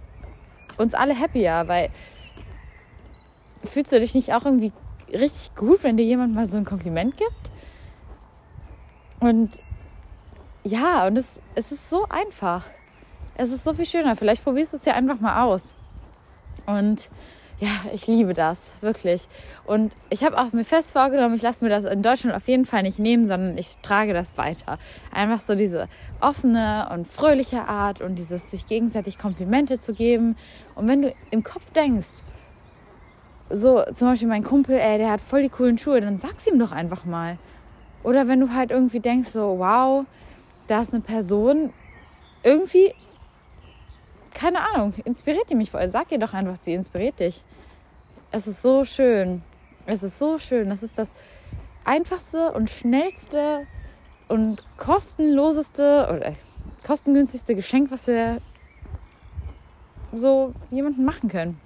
uns 0.77 0.93
alle 0.93 1.19
happier, 1.19 1.65
weil 1.67 1.89
fühlst 3.65 3.91
du 3.91 4.01
dich 4.01 4.15
nicht 4.15 4.35
auch 4.35 4.45
irgendwie 4.45 4.71
richtig 5.11 5.55
gut, 5.55 5.83
wenn 5.83 5.97
dir 5.97 6.05
jemand 6.05 6.35
mal 6.35 6.47
so 6.47 6.59
ein 6.59 6.67
Kompliment 6.67 7.17
gibt? 7.17 7.51
Und 9.21 9.51
ja, 10.63 11.07
und 11.07 11.17
es, 11.17 11.27
es 11.55 11.73
ist 11.73 11.89
so 11.89 12.07
einfach. 12.11 12.67
Es 13.37 13.49
ist 13.49 13.65
so 13.65 13.73
viel 13.73 13.87
schöner. 13.87 14.15
Vielleicht 14.15 14.45
probierst 14.45 14.75
du 14.75 14.77
es 14.77 14.85
ja 14.85 14.93
einfach 14.93 15.21
mal 15.21 15.43
aus. 15.43 15.63
Und 16.67 17.09
ja, 17.63 17.69
ich 17.95 18.09
liebe 18.09 18.35
das, 18.35 18.73
wirklich. 18.81 19.29
Und 19.65 19.95
ich 20.11 20.25
habe 20.25 20.37
auch 20.37 20.53
mir 20.53 20.65
fest 20.65 20.91
vorgenommen, 20.91 21.37
ich 21.37 21.43
lasse 21.43 21.65
mir 21.65 21.71
das 21.71 21.85
in 21.85 22.03
Deutschland 22.03 22.35
auf 22.35 22.49
jeden 22.49 22.65
Fall 22.65 22.83
nicht 22.83 22.99
nehmen, 22.99 23.25
sondern 23.25 23.57
ich 23.57 23.77
trage 23.83 24.13
das 24.13 24.37
weiter. 24.37 24.81
Einfach 25.13 25.39
so 25.39 25.55
diese 25.55 25.87
offene 26.21 26.89
und 26.93 27.07
fröhliche 27.07 27.69
Art 27.69 28.01
und 28.01 28.17
dieses 28.17 28.51
sich 28.51 28.67
gegenseitig 28.67 29.17
Komplimente 29.17 29.79
zu 29.79 29.95
geben. 29.95 30.37
Und 30.75 30.89
wenn 30.89 31.03
du 31.03 31.15
im 31.31 31.45
Kopf 31.45 31.71
denkst, 31.71 32.25
so 33.49 33.85
zum 33.95 34.09
Beispiel 34.09 34.29
mein 34.29 34.43
Kumpel, 34.43 34.77
ey, 34.77 34.99
der 34.99 35.13
hat 35.13 35.21
voll 35.21 35.43
die 35.43 35.49
coolen 35.49 35.79
Schuhe, 35.79 36.01
dann 36.01 36.19
sag's 36.19 36.49
ihm 36.49 36.59
doch 36.59 36.73
einfach 36.73 37.05
mal. 37.05 37.39
Oder 38.03 38.27
wenn 38.27 38.41
du 38.41 38.53
halt 38.53 38.73
irgendwie 38.73 38.99
denkst, 38.99 39.29
so, 39.29 39.61
wow, 39.61 40.05
da 40.67 40.83
ist 40.83 40.95
eine 40.95 41.05
Person, 41.05 41.73
irgendwie 42.43 42.93
keine 44.35 44.61
Ahnung, 44.61 44.95
inspiriert 45.05 45.51
die 45.51 45.55
mich 45.55 45.71
voll. 45.71 45.89
Sag 45.89 46.11
ihr 46.13 46.19
doch 46.19 46.35
einfach, 46.35 46.57
sie 46.61 46.75
inspiriert 46.75 47.21
dich. 47.21 47.43
Es 48.31 48.47
ist 48.47 48.63
so 48.63 48.85
schön. 48.85 49.43
Es 49.87 50.03
ist 50.03 50.19
so 50.19 50.39
schön. 50.39 50.71
Das 50.71 50.83
ist 50.83 50.99
das 50.99 51.15
einfachste 51.85 52.53
und 52.53 52.71
schnellste 52.71 53.67
und 54.29 54.63
kostenloseste 54.77 56.09
oder 56.13 56.33
kostengünstigste 56.85 57.55
Geschenk, 57.55 57.91
was 57.91 58.07
wir 58.07 58.41
so 60.15 60.55
jemandem 60.71 61.05
machen 61.05 61.29
können. 61.29 61.61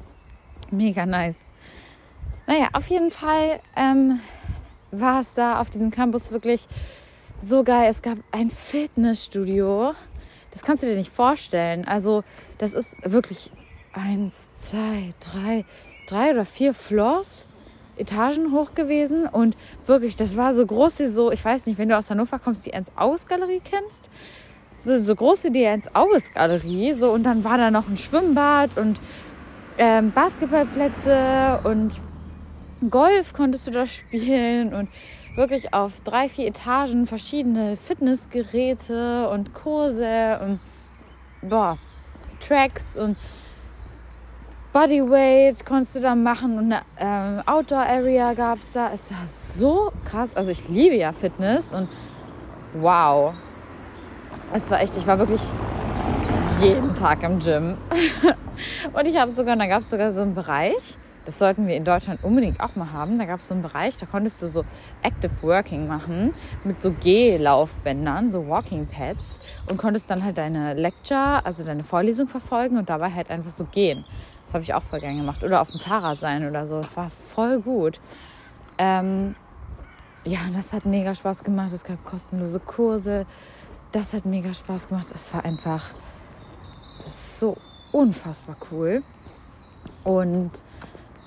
Mega 0.70 1.06
nice. 1.06 1.38
Naja, 2.46 2.68
auf 2.72 2.86
jeden 2.88 3.10
Fall 3.10 3.60
ähm, 3.76 4.20
war 4.90 5.20
es 5.20 5.34
da 5.34 5.60
auf 5.60 5.70
diesem 5.70 5.90
Campus 5.90 6.30
wirklich 6.30 6.66
so 7.40 7.64
geil. 7.64 7.88
Es 7.90 8.02
gab 8.02 8.18
ein 8.32 8.50
Fitnessstudio 8.50 9.94
das 10.56 10.62
kannst 10.62 10.82
du 10.82 10.86
dir 10.86 10.96
nicht 10.96 11.12
vorstellen. 11.12 11.86
Also 11.86 12.24
das 12.58 12.74
ist 12.74 12.96
wirklich 13.04 13.50
eins, 13.92 14.46
zwei, 14.56 15.14
drei, 15.20 15.64
drei 16.06 16.32
oder 16.32 16.44
vier 16.44 16.74
Floors, 16.74 17.46
Etagen 17.96 18.52
hoch 18.52 18.74
gewesen 18.74 19.26
und 19.26 19.56
wirklich, 19.86 20.16
das 20.16 20.36
war 20.36 20.54
so 20.54 20.66
groß 20.66 20.98
wie 21.00 21.06
so, 21.06 21.32
ich 21.32 21.42
weiß 21.42 21.66
nicht, 21.66 21.78
wenn 21.78 21.88
du 21.88 21.96
aus 21.96 22.10
Hannover 22.10 22.38
kommst, 22.38 22.66
die 22.66 22.72
Ernst-August-Galerie 22.72 23.62
kennst, 23.64 24.10
so, 24.78 24.98
so 24.98 25.14
groß 25.14 25.44
wie 25.44 25.50
die 25.50 25.62
Ernst-August-Galerie, 25.62 26.92
so 26.92 27.12
und 27.12 27.22
dann 27.22 27.42
war 27.42 27.56
da 27.56 27.70
noch 27.70 27.88
ein 27.88 27.96
Schwimmbad 27.96 28.76
und 28.76 29.00
ähm, 29.78 30.12
Basketballplätze 30.12 31.60
und 31.64 32.00
Golf 32.90 33.32
konntest 33.32 33.66
du 33.66 33.70
da 33.70 33.86
spielen 33.86 34.74
und 34.74 34.88
wirklich 35.36 35.72
auf 35.72 36.00
drei, 36.00 36.28
vier 36.28 36.46
Etagen 36.48 37.06
verschiedene 37.06 37.76
Fitnessgeräte 37.76 39.28
und 39.30 39.54
Kurse 39.54 40.38
und 40.42 40.60
boah, 41.42 41.78
Tracks 42.40 42.96
und 42.96 43.16
Bodyweight 44.72 45.64
konntest 45.64 45.96
du 45.96 46.00
da 46.00 46.14
machen 46.14 46.58
und 46.58 46.72
eine 46.72 46.82
ähm, 46.98 47.42
Outdoor-Area 47.46 48.34
gab 48.34 48.58
es 48.58 48.74
da. 48.74 48.90
Es 48.92 49.10
war 49.10 49.26
so 49.26 49.92
krass. 50.04 50.36
Also 50.36 50.50
ich 50.50 50.68
liebe 50.68 50.96
ja 50.96 51.12
Fitness 51.12 51.72
und 51.72 51.88
wow. 52.74 53.32
Es 54.52 54.70
war 54.70 54.80
echt, 54.80 54.94
ich 54.96 55.06
war 55.06 55.18
wirklich 55.18 55.40
jeden 56.60 56.94
Tag 56.94 57.22
im 57.22 57.38
Gym. 57.38 57.76
und 58.92 59.08
ich 59.08 59.18
habe 59.18 59.32
sogar, 59.32 59.56
da 59.56 59.66
gab 59.66 59.80
es 59.80 59.90
sogar 59.90 60.10
so 60.12 60.20
einen 60.20 60.34
Bereich, 60.34 60.98
das 61.26 61.38
sollten 61.40 61.66
wir 61.66 61.74
in 61.74 61.84
Deutschland 61.84 62.22
unbedingt 62.22 62.60
auch 62.60 62.76
mal 62.76 62.92
haben. 62.92 63.18
Da 63.18 63.24
gab 63.24 63.40
es 63.40 63.48
so 63.48 63.54
einen 63.54 63.62
Bereich, 63.62 63.96
da 63.98 64.06
konntest 64.06 64.40
du 64.40 64.48
so 64.48 64.64
Active 65.02 65.32
Working 65.42 65.86
machen 65.88 66.32
mit 66.64 66.80
so 66.80 66.92
Geh-Laufbändern, 66.92 68.30
so 68.30 68.48
Walking 68.48 68.86
Pads 68.86 69.40
und 69.68 69.76
konntest 69.76 70.08
dann 70.08 70.24
halt 70.24 70.38
deine 70.38 70.74
Lecture, 70.74 71.44
also 71.44 71.64
deine 71.64 71.84
Vorlesung 71.84 72.28
verfolgen 72.28 72.78
und 72.78 72.88
dabei 72.88 73.10
halt 73.12 73.28
einfach 73.28 73.50
so 73.50 73.64
gehen. 73.64 74.04
Das 74.44 74.54
habe 74.54 74.62
ich 74.62 74.72
auch 74.72 74.82
voll 74.82 75.00
gern 75.00 75.16
gemacht. 75.16 75.42
Oder 75.42 75.60
auf 75.60 75.72
dem 75.72 75.80
Fahrrad 75.80 76.20
sein 76.20 76.48
oder 76.48 76.68
so. 76.68 76.76
Das 76.76 76.96
war 76.96 77.10
voll 77.10 77.60
gut. 77.60 78.00
Ähm, 78.78 79.34
ja, 80.24 80.38
das 80.54 80.72
hat 80.72 80.86
mega 80.86 81.14
Spaß 81.14 81.42
gemacht. 81.42 81.72
Es 81.72 81.82
gab 81.82 82.04
kostenlose 82.04 82.60
Kurse. 82.60 83.26
Das 83.90 84.14
hat 84.14 84.24
mega 84.24 84.54
Spaß 84.54 84.88
gemacht. 84.88 85.06
Es 85.12 85.34
war 85.34 85.44
einfach 85.44 85.90
so 87.08 87.56
unfassbar 87.90 88.56
cool. 88.70 89.02
Und 90.04 90.52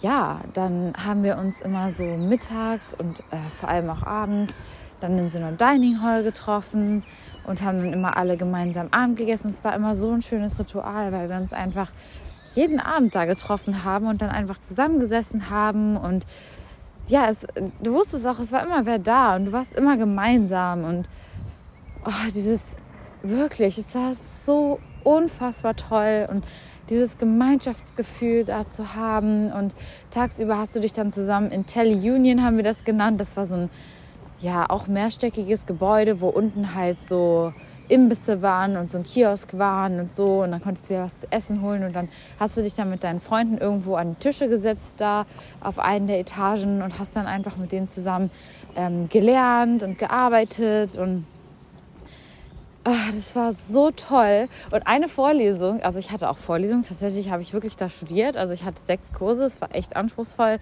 ja, 0.01 0.41
dann 0.53 0.93
haben 0.97 1.23
wir 1.23 1.37
uns 1.37 1.61
immer 1.61 1.91
so 1.91 2.03
mittags 2.03 2.93
und 2.93 3.19
äh, 3.31 3.37
vor 3.59 3.69
allem 3.69 3.89
auch 3.89 4.03
abends 4.03 4.53
dann 5.01 5.17
in 5.17 5.29
so 5.29 5.37
einer 5.37 5.51
Dining 5.51 6.01
Hall 6.01 6.23
getroffen 6.23 7.03
und 7.45 7.61
haben 7.63 7.79
dann 7.79 7.93
immer 7.93 8.17
alle 8.17 8.37
gemeinsam 8.37 8.87
Abend 8.91 9.17
gegessen. 9.17 9.47
Es 9.47 9.63
war 9.63 9.75
immer 9.75 9.95
so 9.95 10.11
ein 10.11 10.21
schönes 10.21 10.59
Ritual, 10.59 11.11
weil 11.11 11.29
wir 11.29 11.37
uns 11.37 11.53
einfach 11.53 11.91
jeden 12.55 12.79
Abend 12.79 13.15
da 13.15 13.25
getroffen 13.25 13.83
haben 13.83 14.07
und 14.07 14.21
dann 14.21 14.29
einfach 14.29 14.59
zusammengesessen 14.59 15.49
haben 15.49 15.97
und 15.97 16.25
ja, 17.07 17.27
es, 17.27 17.47
du 17.81 17.93
wusstest 17.93 18.25
auch, 18.27 18.39
es 18.39 18.51
war 18.51 18.63
immer 18.63 18.85
wer 18.85 18.99
da 18.99 19.35
und 19.35 19.45
du 19.45 19.51
warst 19.51 19.73
immer 19.73 19.97
gemeinsam 19.97 20.83
und 20.83 21.09
oh, 22.05 22.31
dieses 22.33 22.77
wirklich, 23.23 23.77
es 23.77 23.95
war 23.95 24.13
so 24.13 24.79
unfassbar 25.03 25.75
toll 25.75 26.27
und 26.31 26.45
dieses 26.89 27.17
Gemeinschaftsgefühl 27.17 28.45
da 28.45 28.67
zu 28.67 28.95
haben. 28.95 29.51
Und 29.51 29.75
tagsüber 30.11 30.57
hast 30.57 30.75
du 30.75 30.79
dich 30.79 30.93
dann 30.93 31.11
zusammen 31.11 31.51
in 31.51 31.65
Teleunion, 31.65 32.43
haben 32.43 32.57
wir 32.57 32.63
das 32.63 32.83
genannt. 32.83 33.19
Das 33.19 33.37
war 33.37 33.45
so 33.45 33.55
ein, 33.55 33.69
ja, 34.39 34.69
auch 34.69 34.87
mehrstöckiges 34.87 35.65
Gebäude, 35.65 36.21
wo 36.21 36.29
unten 36.29 36.73
halt 36.73 37.03
so 37.03 37.53
Imbisse 37.89 38.41
waren 38.41 38.77
und 38.77 38.89
so 38.89 38.97
ein 38.99 39.03
Kiosk 39.03 39.57
waren 39.57 39.99
und 39.99 40.11
so. 40.11 40.43
Und 40.43 40.51
dann 40.51 40.61
konntest 40.61 40.89
du 40.89 40.95
dir 40.95 41.01
was 41.01 41.19
zu 41.19 41.31
essen 41.31 41.61
holen. 41.61 41.83
Und 41.83 41.95
dann 41.95 42.09
hast 42.39 42.55
du 42.55 42.61
dich 42.61 42.75
dann 42.75 42.89
mit 42.89 43.03
deinen 43.03 43.19
Freunden 43.19 43.57
irgendwo 43.57 43.95
an 43.95 44.11
die 44.11 44.19
Tische 44.19 44.47
gesetzt, 44.47 44.95
da 44.97 45.25
auf 45.61 45.79
einen 45.79 46.07
der 46.07 46.19
Etagen 46.19 46.81
und 46.81 46.99
hast 46.99 47.15
dann 47.15 47.27
einfach 47.27 47.57
mit 47.57 47.71
denen 47.71 47.87
zusammen 47.87 48.31
ähm, 48.75 49.09
gelernt 49.09 49.83
und 49.83 49.97
gearbeitet. 49.97 50.97
Und 50.97 51.25
Ach, 52.85 53.11
das 53.13 53.35
war 53.35 53.53
so 53.69 53.91
toll. 53.91 54.47
Und 54.71 54.87
eine 54.87 55.09
Vorlesung, 55.09 55.81
also 55.81 55.99
ich 55.99 56.11
hatte 56.11 56.29
auch 56.29 56.37
Vorlesungen, 56.37 56.83
tatsächlich 56.83 57.29
habe 57.29 57.41
ich 57.41 57.53
wirklich 57.53 57.75
da 57.75 57.89
studiert. 57.89 58.37
Also 58.37 58.53
ich 58.53 58.63
hatte 58.63 58.81
sechs 58.81 59.11
Kurse, 59.11 59.43
es 59.43 59.59
war 59.59 59.75
echt 59.75 59.97
anspruchsvoll, 59.97 60.59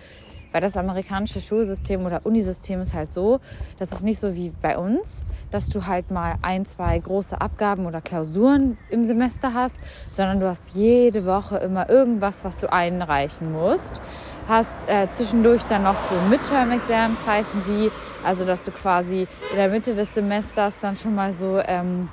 weil 0.52 0.62
das 0.62 0.76
amerikanische 0.78 1.42
Schulsystem 1.42 2.06
oder 2.08 2.26
Unisystem 2.26 2.82
ist 2.82 2.96
halt 2.96 3.14
so, 3.14 3.40
das 3.78 3.92
ist 3.92 4.04
nicht 4.04 4.20
so 4.20 4.36
wie 4.36 4.52
bei 4.62 4.80
uns, 4.80 5.26
dass 5.52 5.70
du 5.70 5.86
halt 5.86 6.10
mal 6.10 6.36
ein, 6.42 6.66
zwei 6.66 6.98
große 6.98 7.40
Abgaben 7.40 7.86
oder 7.86 8.02
Klausuren 8.02 8.80
im 8.90 9.06
Semester 9.06 9.54
hast, 9.54 9.78
sondern 10.16 10.40
du 10.40 10.48
hast 10.48 10.74
jede 10.74 11.26
Woche 11.26 11.58
immer 11.58 11.88
irgendwas, 11.88 12.44
was 12.44 12.60
du 12.60 12.72
einreichen 12.72 13.52
musst. 13.52 14.02
Hast 14.48 14.88
äh, 14.90 15.10
zwischendurch 15.10 15.64
dann 15.64 15.84
noch 15.84 15.98
so 15.98 16.16
Midterm-Exams 16.30 17.26
heißen 17.26 17.64
die, 17.64 17.92
also 18.24 18.46
dass 18.46 18.64
du 18.64 18.72
quasi 18.72 19.28
in 19.52 19.58
der 19.58 19.70
Mitte 19.70 19.94
des 19.94 20.14
Semesters 20.14 20.80
dann 20.80 20.96
schon 20.96 21.16
mal 21.16 21.34
so 21.34 21.60
ähm, 21.66 22.10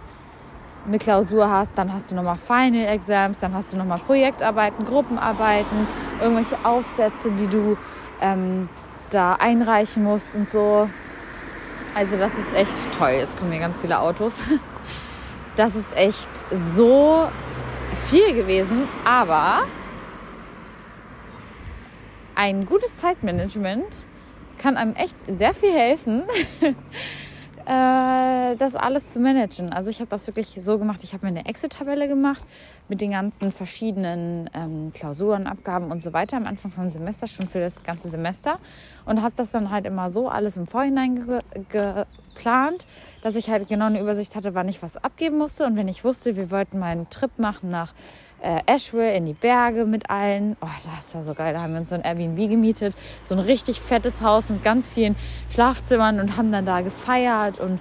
eine 0.86 0.98
Klausur 0.98 1.48
hast, 1.48 1.78
dann 1.78 1.92
hast 1.92 2.10
du 2.10 2.14
nochmal 2.14 2.36
Final 2.36 2.86
Exams, 2.88 3.40
dann 3.40 3.54
hast 3.54 3.72
du 3.72 3.76
nochmal 3.76 3.98
Projektarbeiten, 3.98 4.84
Gruppenarbeiten, 4.84 5.86
irgendwelche 6.20 6.58
Aufsätze, 6.64 7.30
die 7.32 7.46
du 7.46 7.76
ähm, 8.20 8.68
da 9.10 9.34
einreichen 9.34 10.02
musst 10.02 10.34
und 10.34 10.50
so. 10.50 10.88
Also 11.94 12.16
das 12.16 12.32
ist 12.34 12.52
echt 12.54 12.92
toll. 12.98 13.10
Jetzt 13.10 13.38
kommen 13.38 13.52
hier 13.52 13.60
ganz 13.60 13.80
viele 13.80 13.98
Autos. 14.00 14.42
Das 15.56 15.76
ist 15.76 15.96
echt 15.96 16.28
so 16.50 17.28
viel 18.08 18.34
gewesen, 18.34 18.88
aber 19.04 19.68
ein 22.34 22.66
gutes 22.66 22.96
Zeitmanagement 22.98 24.06
kann 24.58 24.76
einem 24.76 24.94
echt 24.94 25.16
sehr 25.28 25.54
viel 25.54 25.72
helfen, 25.72 26.22
äh, 27.66 28.56
das 28.56 28.76
alles 28.76 29.12
zu 29.12 29.20
managen. 29.20 29.72
Also 29.72 29.90
ich 29.90 30.00
habe 30.00 30.10
das 30.10 30.26
wirklich 30.26 30.56
so 30.58 30.78
gemacht, 30.78 31.00
ich 31.02 31.12
habe 31.12 31.26
mir 31.26 31.38
eine 31.38 31.46
Exit-Tabelle 31.46 32.08
gemacht 32.08 32.44
mit 32.88 33.00
den 33.00 33.10
ganzen 33.10 33.52
verschiedenen 33.52 34.50
ähm, 34.54 34.92
Klausuren, 34.92 35.46
Abgaben 35.46 35.90
und 35.90 36.02
so 36.02 36.12
weiter. 36.12 36.36
Am 36.36 36.46
Anfang 36.46 36.70
vom 36.70 36.90
Semester, 36.90 37.26
schon 37.26 37.48
für 37.48 37.60
das 37.60 37.82
ganze 37.82 38.08
Semester. 38.08 38.58
Und 39.06 39.22
habe 39.22 39.34
das 39.36 39.50
dann 39.50 39.70
halt 39.70 39.86
immer 39.86 40.10
so 40.10 40.28
alles 40.28 40.56
im 40.56 40.66
Vorhinein 40.66 41.26
ge 41.26 41.40
geplant, 42.34 42.86
dass 43.22 43.36
ich 43.36 43.48
halt 43.48 43.68
genau 43.68 43.86
eine 43.86 44.00
Übersicht 44.00 44.34
hatte, 44.34 44.54
wann 44.54 44.68
ich 44.68 44.82
was 44.82 44.96
abgeben 44.96 45.38
musste. 45.38 45.66
Und 45.66 45.76
wenn 45.76 45.88
ich 45.88 46.04
wusste, 46.04 46.36
wir 46.36 46.50
wollten 46.50 46.78
mal 46.78 46.86
einen 46.88 47.08
Trip 47.10 47.38
machen 47.38 47.70
nach 47.70 47.94
äh, 48.42 48.60
Asheville 48.66 49.14
in 49.14 49.26
die 49.26 49.32
Berge 49.32 49.84
mit 49.84 50.10
allen. 50.10 50.56
Oh, 50.60 50.66
das 50.98 51.14
war 51.14 51.22
so 51.22 51.34
geil. 51.34 51.54
Da 51.54 51.62
haben 51.62 51.72
wir 51.72 51.80
uns 51.80 51.88
so 51.88 51.94
ein 51.94 52.02
Airbnb 52.02 52.48
gemietet. 52.48 52.96
So 53.22 53.34
ein 53.34 53.40
richtig 53.40 53.80
fettes 53.80 54.20
Haus 54.20 54.48
mit 54.48 54.62
ganz 54.62 54.88
vielen 54.88 55.16
Schlafzimmern 55.50 56.20
und 56.20 56.36
haben 56.36 56.52
dann 56.52 56.66
da 56.66 56.80
gefeiert 56.80 57.58
und 57.60 57.80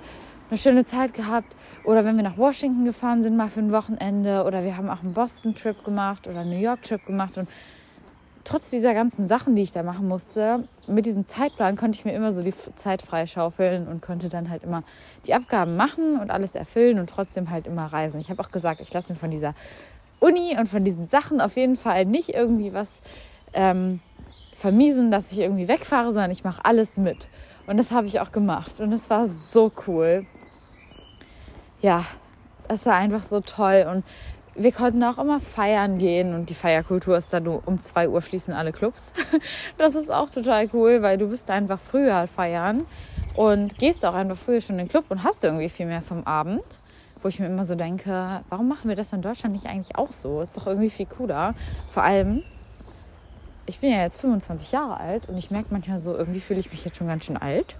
eine 0.49 0.57
schöne 0.57 0.85
Zeit 0.85 1.13
gehabt. 1.13 1.55
Oder 1.83 2.05
wenn 2.05 2.15
wir 2.15 2.23
nach 2.23 2.37
Washington 2.37 2.85
gefahren 2.85 3.23
sind, 3.23 3.35
mal 3.35 3.49
für 3.49 3.59
ein 3.59 3.71
Wochenende. 3.71 4.43
Oder 4.45 4.63
wir 4.63 4.77
haben 4.77 4.89
auch 4.89 5.03
einen 5.03 5.13
Boston-Trip 5.13 5.83
gemacht 5.83 6.27
oder 6.27 6.41
einen 6.41 6.51
New 6.51 6.59
York-Trip 6.59 7.05
gemacht. 7.05 7.37
Und 7.37 7.49
trotz 8.43 8.69
dieser 8.69 8.93
ganzen 8.93 9.27
Sachen, 9.27 9.55
die 9.55 9.63
ich 9.63 9.71
da 9.71 9.83
machen 9.83 10.07
musste, 10.07 10.67
mit 10.87 11.05
diesem 11.05 11.25
Zeitplan 11.25 11.75
konnte 11.75 11.97
ich 11.97 12.05
mir 12.05 12.13
immer 12.13 12.31
so 12.31 12.41
die 12.41 12.53
Zeit 12.75 13.01
freischaufeln 13.01 13.87
und 13.87 14.01
konnte 14.01 14.29
dann 14.29 14.49
halt 14.49 14.63
immer 14.63 14.83
die 15.25 15.33
Abgaben 15.33 15.75
machen 15.75 16.19
und 16.19 16.31
alles 16.31 16.55
erfüllen 16.55 16.99
und 16.99 17.09
trotzdem 17.09 17.49
halt 17.49 17.67
immer 17.67 17.85
reisen. 17.85 18.19
Ich 18.19 18.29
habe 18.29 18.41
auch 18.41 18.51
gesagt, 18.51 18.81
ich 18.81 18.93
lasse 18.93 19.13
mir 19.13 19.19
von 19.19 19.31
dieser 19.31 19.53
Uni 20.23 20.55
und 20.57 20.69
von 20.69 20.85
diesen 20.85 21.07
Sachen 21.09 21.41
auf 21.41 21.57
jeden 21.57 21.75
Fall 21.75 22.05
nicht 22.05 22.29
irgendwie 22.29 22.73
was 22.73 22.87
ähm, 23.53 23.99
vermiesen, 24.55 25.11
dass 25.11 25.33
ich 25.33 25.39
irgendwie 25.39 25.67
wegfahre, 25.67 26.13
sondern 26.13 26.31
ich 26.31 26.45
mache 26.45 26.63
alles 26.63 26.95
mit. 26.95 27.27
Und 27.67 27.75
das 27.75 27.91
habe 27.91 28.07
ich 28.07 28.21
auch 28.21 28.31
gemacht. 28.31 28.79
Und 28.79 28.93
es 28.93 29.09
war 29.09 29.27
so 29.27 29.69
cool. 29.85 30.25
Ja, 31.81 32.05
es 32.69 32.85
war 32.85 32.95
einfach 32.95 33.21
so 33.23 33.41
toll. 33.41 33.85
Und 33.89 34.05
wir 34.55 34.71
konnten 34.71 35.03
auch 35.03 35.17
immer 35.17 35.41
feiern 35.41 35.97
gehen. 35.97 36.33
Und 36.33 36.49
die 36.49 36.55
Feierkultur 36.55 37.17
ist 37.17 37.33
dann 37.33 37.43
nur 37.43 37.61
um 37.65 37.81
2 37.81 38.07
Uhr 38.07 38.21
schließen 38.21 38.53
alle 38.53 38.71
Clubs. 38.71 39.11
Das 39.77 39.93
ist 39.93 40.09
auch 40.09 40.29
total 40.29 40.69
cool, 40.71 41.01
weil 41.01 41.17
du 41.17 41.27
bist 41.27 41.49
einfach 41.49 41.79
früher 41.79 42.27
feiern 42.27 42.85
und 43.35 43.77
gehst 43.77 44.05
auch 44.05 44.13
einfach 44.13 44.37
früher 44.37 44.61
schon 44.61 44.79
in 44.79 44.85
den 44.85 44.87
Club 44.87 45.05
und 45.09 45.23
hast 45.23 45.43
irgendwie 45.43 45.67
viel 45.67 45.85
mehr 45.87 46.01
vom 46.01 46.23
Abend 46.23 46.63
wo 47.23 47.29
ich 47.29 47.39
mir 47.39 47.47
immer 47.47 47.65
so 47.65 47.75
denke, 47.75 48.41
warum 48.49 48.67
machen 48.67 48.89
wir 48.89 48.95
das 48.95 49.13
in 49.13 49.21
Deutschland 49.21 49.53
nicht 49.53 49.65
eigentlich 49.65 49.95
auch 49.95 50.11
so? 50.11 50.41
Ist 50.41 50.57
doch 50.57 50.67
irgendwie 50.67 50.89
viel 50.89 51.05
cooler. 51.05 51.55
Vor 51.89 52.03
allem, 52.03 52.43
ich 53.65 53.79
bin 53.79 53.91
ja 53.91 54.01
jetzt 54.01 54.19
25 54.19 54.71
Jahre 54.71 54.99
alt 54.99 55.29
und 55.29 55.37
ich 55.37 55.49
merke 55.49 55.69
manchmal 55.71 55.99
so, 55.99 56.15
irgendwie 56.15 56.41
fühle 56.41 56.59
ich 56.59 56.71
mich 56.71 56.83
jetzt 56.83 56.97
schon 56.97 57.07
ganz 57.07 57.25
schön 57.25 57.37
alt. 57.37 57.77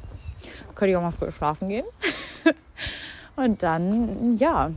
Könnte 0.75 0.91
ich 0.91 0.97
auch 0.97 1.01
mal 1.01 1.11
früher 1.11 1.31
schlafen 1.31 1.69
gehen. 1.69 1.85
und 3.35 3.63
dann, 3.63 4.35
ja, 4.35 4.71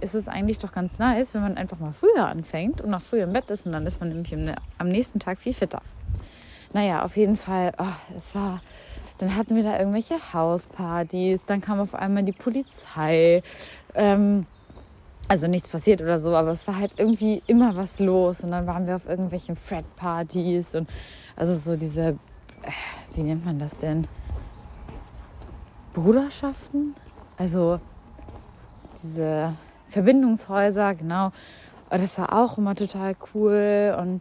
ist 0.00 0.14
es 0.14 0.28
eigentlich 0.28 0.58
doch 0.58 0.72
ganz 0.72 0.98
nice, 0.98 1.34
wenn 1.34 1.42
man 1.42 1.56
einfach 1.56 1.78
mal 1.78 1.92
früher 1.92 2.26
anfängt 2.26 2.80
und 2.80 2.90
noch 2.90 3.02
früher 3.02 3.24
im 3.24 3.32
Bett 3.32 3.50
ist 3.50 3.66
und 3.66 3.72
dann 3.72 3.86
ist 3.86 4.00
man 4.00 4.08
nämlich 4.08 4.34
am 4.78 4.88
nächsten 4.88 5.20
Tag 5.20 5.38
viel 5.38 5.54
fitter. 5.54 5.82
Naja, 6.72 7.04
auf 7.04 7.16
jeden 7.16 7.36
Fall, 7.36 7.72
oh, 7.78 8.16
es 8.16 8.34
war 8.34 8.60
dann 9.22 9.36
hatten 9.36 9.54
wir 9.54 9.62
da 9.62 9.78
irgendwelche 9.78 10.16
Hauspartys, 10.32 11.44
dann 11.46 11.60
kam 11.60 11.78
auf 11.78 11.94
einmal 11.94 12.24
die 12.24 12.32
Polizei. 12.32 13.44
Ähm, 13.94 14.46
also 15.28 15.46
nichts 15.46 15.68
passiert 15.68 16.02
oder 16.02 16.18
so, 16.18 16.34
aber 16.34 16.50
es 16.50 16.66
war 16.66 16.76
halt 16.76 16.94
irgendwie 16.96 17.40
immer 17.46 17.76
was 17.76 18.00
los. 18.00 18.42
Und 18.42 18.50
dann 18.50 18.66
waren 18.66 18.88
wir 18.88 18.96
auf 18.96 19.06
irgendwelchen 19.06 19.54
Fred-Partys 19.54 20.74
und 20.74 20.90
also 21.36 21.54
so 21.54 21.76
diese, 21.76 22.02
äh, 22.02 22.16
wie 23.14 23.22
nennt 23.22 23.44
man 23.44 23.60
das 23.60 23.78
denn? 23.78 24.08
Bruderschaften? 25.94 26.96
Also 27.36 27.78
diese 29.00 29.54
Verbindungshäuser, 29.90 30.96
genau. 30.96 31.26
Und 31.90 32.02
das 32.02 32.18
war 32.18 32.32
auch 32.32 32.58
immer 32.58 32.74
total 32.74 33.14
cool. 33.34 33.96
Und 34.00 34.20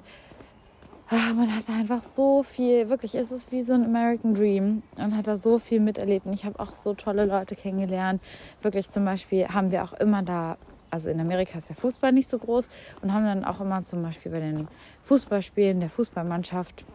ach, 1.14 1.34
man 1.34 1.54
hat 1.54 1.70
einfach 1.70 2.02
so 2.02 2.42
viel, 2.42 2.90
wirklich 2.90 3.16
ist 3.16 3.32
es 3.32 3.52
wie 3.52 3.64
so 3.64 3.74
ein 3.74 3.84
American 3.84 4.34
Dream 4.34 4.82
und 4.96 5.16
hat 5.16 5.28
da 5.28 5.36
so 5.36 5.60
viel 5.60 5.82
miterlebt. 5.82 6.26
Und 6.26 6.34
ich 6.34 6.46
habe 6.46 6.60
auch 6.60 6.72
so 6.72 6.94
tolle 6.94 7.26
Leute 7.26 7.56
kennengelernt. 7.56 8.22
Wirklich 8.62 8.90
zum 8.90 9.04
Beispiel 9.04 9.48
haben 9.50 9.72
wir 9.72 9.84
auch 9.84 9.92
immer 9.94 10.24
da, 10.24 10.58
also 10.90 11.10
in 11.10 11.20
Amerika 11.20 11.58
ist 11.58 11.68
der 11.68 11.76
Fußball 11.76 12.14
nicht 12.14 12.30
so 12.30 12.40
groß 12.40 12.70
und 13.02 13.14
haben 13.14 13.26
dann 13.26 13.44
auch 13.44 13.60
immer 13.60 13.84
zum 13.84 14.02
Beispiel 14.04 14.32
bei 14.32 14.40
den 14.40 14.70
Fußballspielen 15.04 15.82
der 15.82 15.90
Fußballmannschaft 15.90 16.86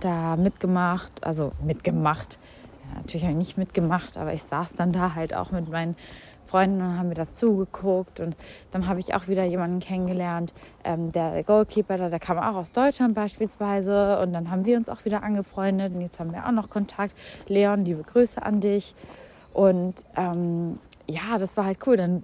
da 0.00 0.36
mitgemacht, 0.36 1.24
also 1.24 1.52
mitgemacht. 1.62 2.38
Ja, 2.88 3.00
natürlich 3.00 3.24
habe 3.24 3.32
ich 3.32 3.38
nicht 3.38 3.58
mitgemacht, 3.58 4.16
aber 4.16 4.32
ich 4.32 4.42
saß 4.42 4.72
dann 4.74 4.92
da 4.92 5.14
halt 5.14 5.34
auch 5.34 5.50
mit 5.50 5.68
meinen 5.68 5.94
Freunden 6.48 6.80
und 6.80 6.98
haben 6.98 7.08
wir 7.08 7.16
dazu 7.16 7.56
geguckt. 7.56 8.20
Und 8.20 8.36
dann 8.70 8.88
habe 8.88 9.00
ich 9.00 9.14
auch 9.14 9.28
wieder 9.28 9.44
jemanden 9.44 9.80
kennengelernt, 9.80 10.52
ähm, 10.84 11.12
der 11.12 11.42
Goalkeeper, 11.44 11.96
der, 11.96 12.10
der 12.10 12.20
kam 12.20 12.38
auch 12.38 12.56
aus 12.56 12.72
Deutschland 12.72 13.14
beispielsweise. 13.14 14.18
Und 14.20 14.32
dann 14.32 14.50
haben 14.50 14.64
wir 14.64 14.76
uns 14.76 14.88
auch 14.88 15.04
wieder 15.04 15.22
angefreundet. 15.22 15.94
Und 15.94 16.00
jetzt 16.00 16.18
haben 16.20 16.32
wir 16.32 16.46
auch 16.46 16.52
noch 16.52 16.70
Kontakt. 16.70 17.14
Leon, 17.46 17.84
liebe 17.84 18.02
Grüße 18.02 18.42
an 18.42 18.60
dich. 18.60 18.94
Und 19.52 19.94
ähm, 20.16 20.78
ja, 21.06 21.38
das 21.38 21.56
war 21.56 21.64
halt 21.64 21.78
cool. 21.86 21.96
Dann 21.96 22.22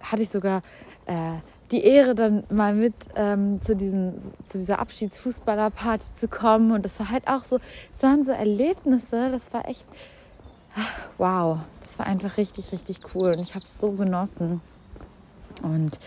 hatte 0.00 0.22
ich 0.22 0.28
sogar 0.28 0.62
äh, 1.06 1.38
die 1.70 1.84
Ehre, 1.84 2.14
dann 2.14 2.44
mal 2.50 2.74
mit 2.74 2.94
ähm, 3.16 3.60
zu, 3.62 3.74
diesen, 3.74 4.14
zu 4.44 4.58
dieser 4.58 4.78
Abschiedsfußballerparty 4.78 6.04
zu 6.16 6.28
kommen. 6.28 6.70
Und 6.72 6.84
das 6.84 7.00
war 7.00 7.10
halt 7.10 7.26
auch 7.26 7.44
so, 7.44 7.58
es 7.94 8.02
waren 8.02 8.24
so 8.24 8.32
Erlebnisse, 8.32 9.30
das 9.30 9.52
war 9.52 9.68
echt 9.68 9.86
wow, 11.18 11.58
das 11.80 11.98
war 11.98 12.06
einfach 12.06 12.36
richtig, 12.36 12.72
richtig 12.72 13.00
cool 13.14 13.32
und 13.32 13.40
ich 13.40 13.54
habe 13.54 13.64
es 13.64 13.78
so 13.78 13.92
genossen. 13.92 14.60
Und 15.62 15.98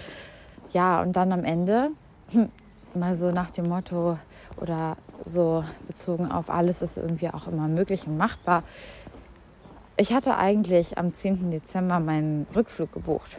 ja, 0.73 1.01
und 1.01 1.13
dann 1.13 1.31
am 1.31 1.43
Ende, 1.43 1.91
hm, 2.31 2.49
mal 2.93 3.15
so 3.15 3.31
nach 3.31 3.51
dem 3.51 3.69
Motto 3.69 4.17
oder 4.57 4.97
so 5.25 5.63
bezogen 5.87 6.31
auf 6.31 6.49
alles 6.49 6.81
ist 6.81 6.97
irgendwie 6.97 7.29
auch 7.29 7.47
immer 7.47 7.67
möglich 7.67 8.07
und 8.07 8.17
machbar. 8.17 8.63
Ich 9.97 10.13
hatte 10.13 10.35
eigentlich 10.37 10.97
am 10.97 11.13
10. 11.13 11.51
Dezember 11.51 11.99
meinen 11.99 12.47
Rückflug 12.55 12.91
gebucht. 12.91 13.37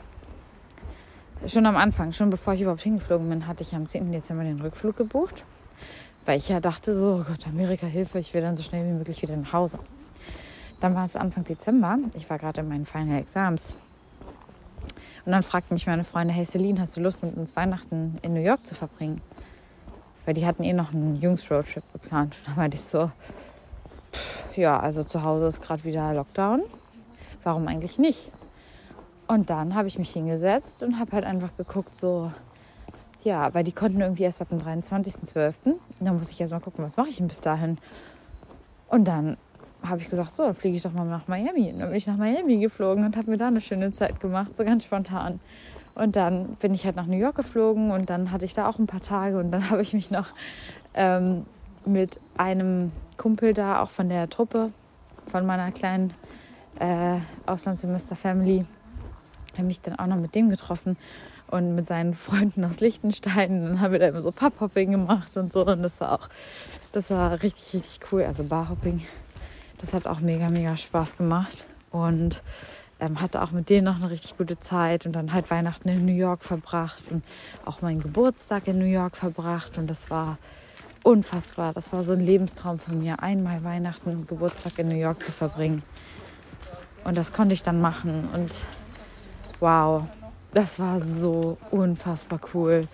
Schon 1.47 1.67
am 1.67 1.77
Anfang, 1.77 2.12
schon 2.12 2.31
bevor 2.31 2.55
ich 2.55 2.62
überhaupt 2.62 2.81
hingeflogen 2.81 3.29
bin, 3.29 3.47
hatte 3.47 3.62
ich 3.62 3.75
am 3.75 3.87
10. 3.87 4.11
Dezember 4.11 4.43
den 4.43 4.61
Rückflug 4.61 4.97
gebucht. 4.97 5.45
Weil 6.25 6.39
ich 6.39 6.49
ja 6.49 6.61
dachte 6.61 6.95
so, 6.95 7.21
oh 7.21 7.25
Gott, 7.29 7.47
Amerika, 7.47 7.87
Hilfe, 7.87 8.19
ich 8.19 8.33
will 8.33 8.41
dann 8.41 8.57
so 8.57 8.62
schnell 8.62 8.87
wie 8.87 8.97
möglich 8.97 9.21
wieder 9.23 9.37
nach 9.37 9.53
Hause. 9.53 9.79
Dann 10.81 10.95
war 10.95 11.07
es 11.07 11.17
Anfang 11.17 11.45
Dezember. 11.45 11.99
Ich 12.15 12.29
war 12.29 12.39
gerade 12.39 12.61
in 12.61 12.69
meinen 12.69 12.87
Final 12.87 13.19
Exams. 13.19 13.75
Und 15.25 15.33
dann 15.33 15.43
fragten 15.43 15.75
mich 15.75 15.87
meine 15.87 16.05
Freunde, 16.05 16.33
hey 16.33 16.45
Celine, 16.45 16.81
hast 16.81 16.97
du 16.97 17.01
Lust 17.01 17.23
mit 17.23 17.37
uns 17.37 17.57
Weihnachten 17.57 18.19
in 18.23 18.35
New 18.35 18.41
York 18.41 18.65
zu 18.67 18.75
verbringen? 18.75 19.21
Weil 20.25 20.35
die 20.35 20.47
hatten 20.47 20.62
eh 20.62 20.73
noch 20.73 20.93
einen 20.93 21.21
Jungs-Roadtrip 21.21 21.83
geplant. 21.93 22.37
Und 22.39 22.49
dann 22.49 22.57
meinte 22.57 22.77
ich 22.77 22.83
so, 22.83 23.11
pff, 24.12 24.57
ja, 24.57 24.79
also 24.79 25.03
zu 25.03 25.23
Hause 25.23 25.47
ist 25.47 25.62
gerade 25.62 25.83
wieder 25.85 26.15
Lockdown. 26.15 26.62
Warum 27.43 27.67
eigentlich 27.67 27.99
nicht? 27.99 28.31
Und 29.27 29.51
dann 29.51 29.75
habe 29.75 29.89
ich 29.89 29.99
mich 29.99 30.12
hingesetzt 30.12 30.83
und 30.83 30.99
habe 31.01 31.12
halt 31.12 31.25
einfach 31.25 31.57
geguckt, 31.57 31.97
so, 31.97 32.31
ja, 33.25 33.53
weil 33.53 33.65
die 33.65 33.73
konnten 33.73 34.01
irgendwie 34.01 34.23
erst 34.23 34.41
ab 34.41 34.51
dem 34.51 34.59
23.12. 34.59 35.55
Und 35.65 35.79
dann 36.01 36.19
muss 36.19 36.31
ich 36.31 36.41
erst 36.41 36.53
mal 36.53 36.61
gucken, 36.61 36.85
was 36.85 36.97
mache 36.97 37.09
ich 37.09 37.17
denn 37.17 37.27
bis 37.27 37.41
dahin? 37.41 37.79
Und 38.89 39.09
dann 39.09 39.37
habe 39.88 40.01
ich 40.01 40.09
gesagt, 40.09 40.37
so, 40.37 40.44
dann 40.44 40.55
fliege 40.55 40.77
ich 40.77 40.83
doch 40.83 40.92
mal 40.92 41.05
nach 41.05 41.29
Miami. 41.29 41.72
Und 41.72 41.81
dann 41.81 41.88
bin 41.88 41.96
ich 41.96 42.07
nach 42.07 42.16
Miami 42.16 42.59
geflogen 42.59 43.05
und 43.05 43.16
habe 43.16 43.31
mir 43.31 43.37
da 43.37 43.49
eine 43.49 43.61
schöne 43.61 43.92
Zeit 43.92 44.20
gemacht, 44.20 44.57
so 44.57 44.64
ganz 44.64 44.85
spontan. 44.85 45.40
Und 45.94 46.16
dann 46.16 46.57
bin 46.57 46.75
ich 46.75 46.85
halt 46.85 46.96
nach 46.96 47.07
New 47.07 47.16
York 47.16 47.37
geflogen 47.37 47.90
und 47.90 48.11
dann 48.11 48.31
hatte 48.31 48.44
ich 48.44 48.55
da 48.55 48.68
auch 48.68 48.79
ein 48.79 48.87
paar 48.87 49.01
Tage 49.01 49.38
und 49.38 49.51
dann 49.51 49.70
habe 49.70 49.83
ich 49.83 49.92
mich 49.92 50.11
noch 50.11 50.29
ähm, 50.94 51.46
mit 51.85 52.20
einem 52.37 52.92
Kumpel 53.16 53.55
da, 53.55 53.83
auch 53.83 53.90
von 53.90 54.09
der 54.09 54.29
Truppe, 54.29 54.72
von 55.31 55.46
meiner 55.46 55.72
kleinen 55.72 56.12
äh, 56.79 57.18
Auslandssemester-Family, 57.46 58.66
habe 59.57 59.66
mich 59.66 59.81
dann 59.81 59.99
auch 59.99 60.07
noch 60.07 60.16
mit 60.16 60.35
dem 60.35 60.51
getroffen 60.51 60.96
und 61.49 61.75
mit 61.75 61.87
seinen 61.87 62.14
Freunden 62.14 62.64
aus 62.64 62.81
Liechtenstein. 62.81 63.64
Dann 63.64 63.81
haben 63.81 63.92
wir 63.92 63.99
da 63.99 64.09
immer 64.09 64.22
so 64.22 64.33
Pub-Hopping 64.33 64.90
gemacht 64.90 65.37
und 65.37 65.53
so. 65.53 65.64
Und 65.64 65.83
das 65.83 66.01
war 66.01 66.12
auch, 66.12 66.29
das 66.92 67.11
war 67.11 67.42
richtig, 67.42 67.75
richtig 67.75 68.01
cool. 68.12 68.25
Also 68.25 68.44
Bar-Hopping, 68.44 69.03
das 69.81 69.95
hat 69.95 70.07
auch 70.07 70.21
mega, 70.21 70.49
mega 70.51 70.77
Spaß 70.77 71.17
gemacht. 71.17 71.65
Und 71.91 72.43
ähm, 73.01 73.21
hatte 73.21 73.43
auch 73.43 73.51
mit 73.51 73.69
denen 73.69 73.85
noch 73.85 73.97
eine 73.97 74.11
richtig 74.11 74.37
gute 74.37 74.59
Zeit 74.59 75.07
und 75.07 75.12
dann 75.12 75.33
halt 75.33 75.51
Weihnachten 75.51 75.89
in 75.89 76.07
New 76.07 76.15
York 76.15 76.45
verbracht 76.45 77.03
und 77.11 77.23
auch 77.65 77.83
meinen 77.83 78.01
Geburtstag 78.01 78.69
in 78.69 78.79
New 78.79 78.87
York 78.87 79.17
verbracht. 79.17 79.77
Und 79.79 79.89
das 79.89 80.11
war 80.11 80.39
unfassbar. 81.03 81.73
Das 81.73 81.93
war 81.93 82.05
so 82.05 82.15
ein 82.15 82.21
Lebenstraum 82.21 82.79
von 82.79 82.99
mir, 82.99 83.23
einmal 83.23 83.62
Weihnachten 83.65 84.11
und 84.11 84.29
Geburtstag 84.29 84.79
in 84.79 84.89
New 84.89 84.97
York 84.97 85.23
zu 85.23 85.31
verbringen. 85.31 85.83
Und 87.05 87.17
das 87.17 87.33
konnte 87.33 87.55
ich 87.55 87.62
dann 87.62 87.81
machen. 87.81 88.29
Und 88.33 88.62
wow, 89.61 90.05
das 90.53 90.79
war 90.79 90.99
so 90.99 91.59
unfassbar 91.71 92.41
cool. 92.55 92.89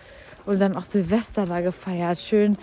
Und 0.44 0.60
dann 0.60 0.76
auch 0.76 0.82
Silvester 0.82 1.46
da 1.46 1.60
gefeiert. 1.60 2.18
Schön. 2.18 2.58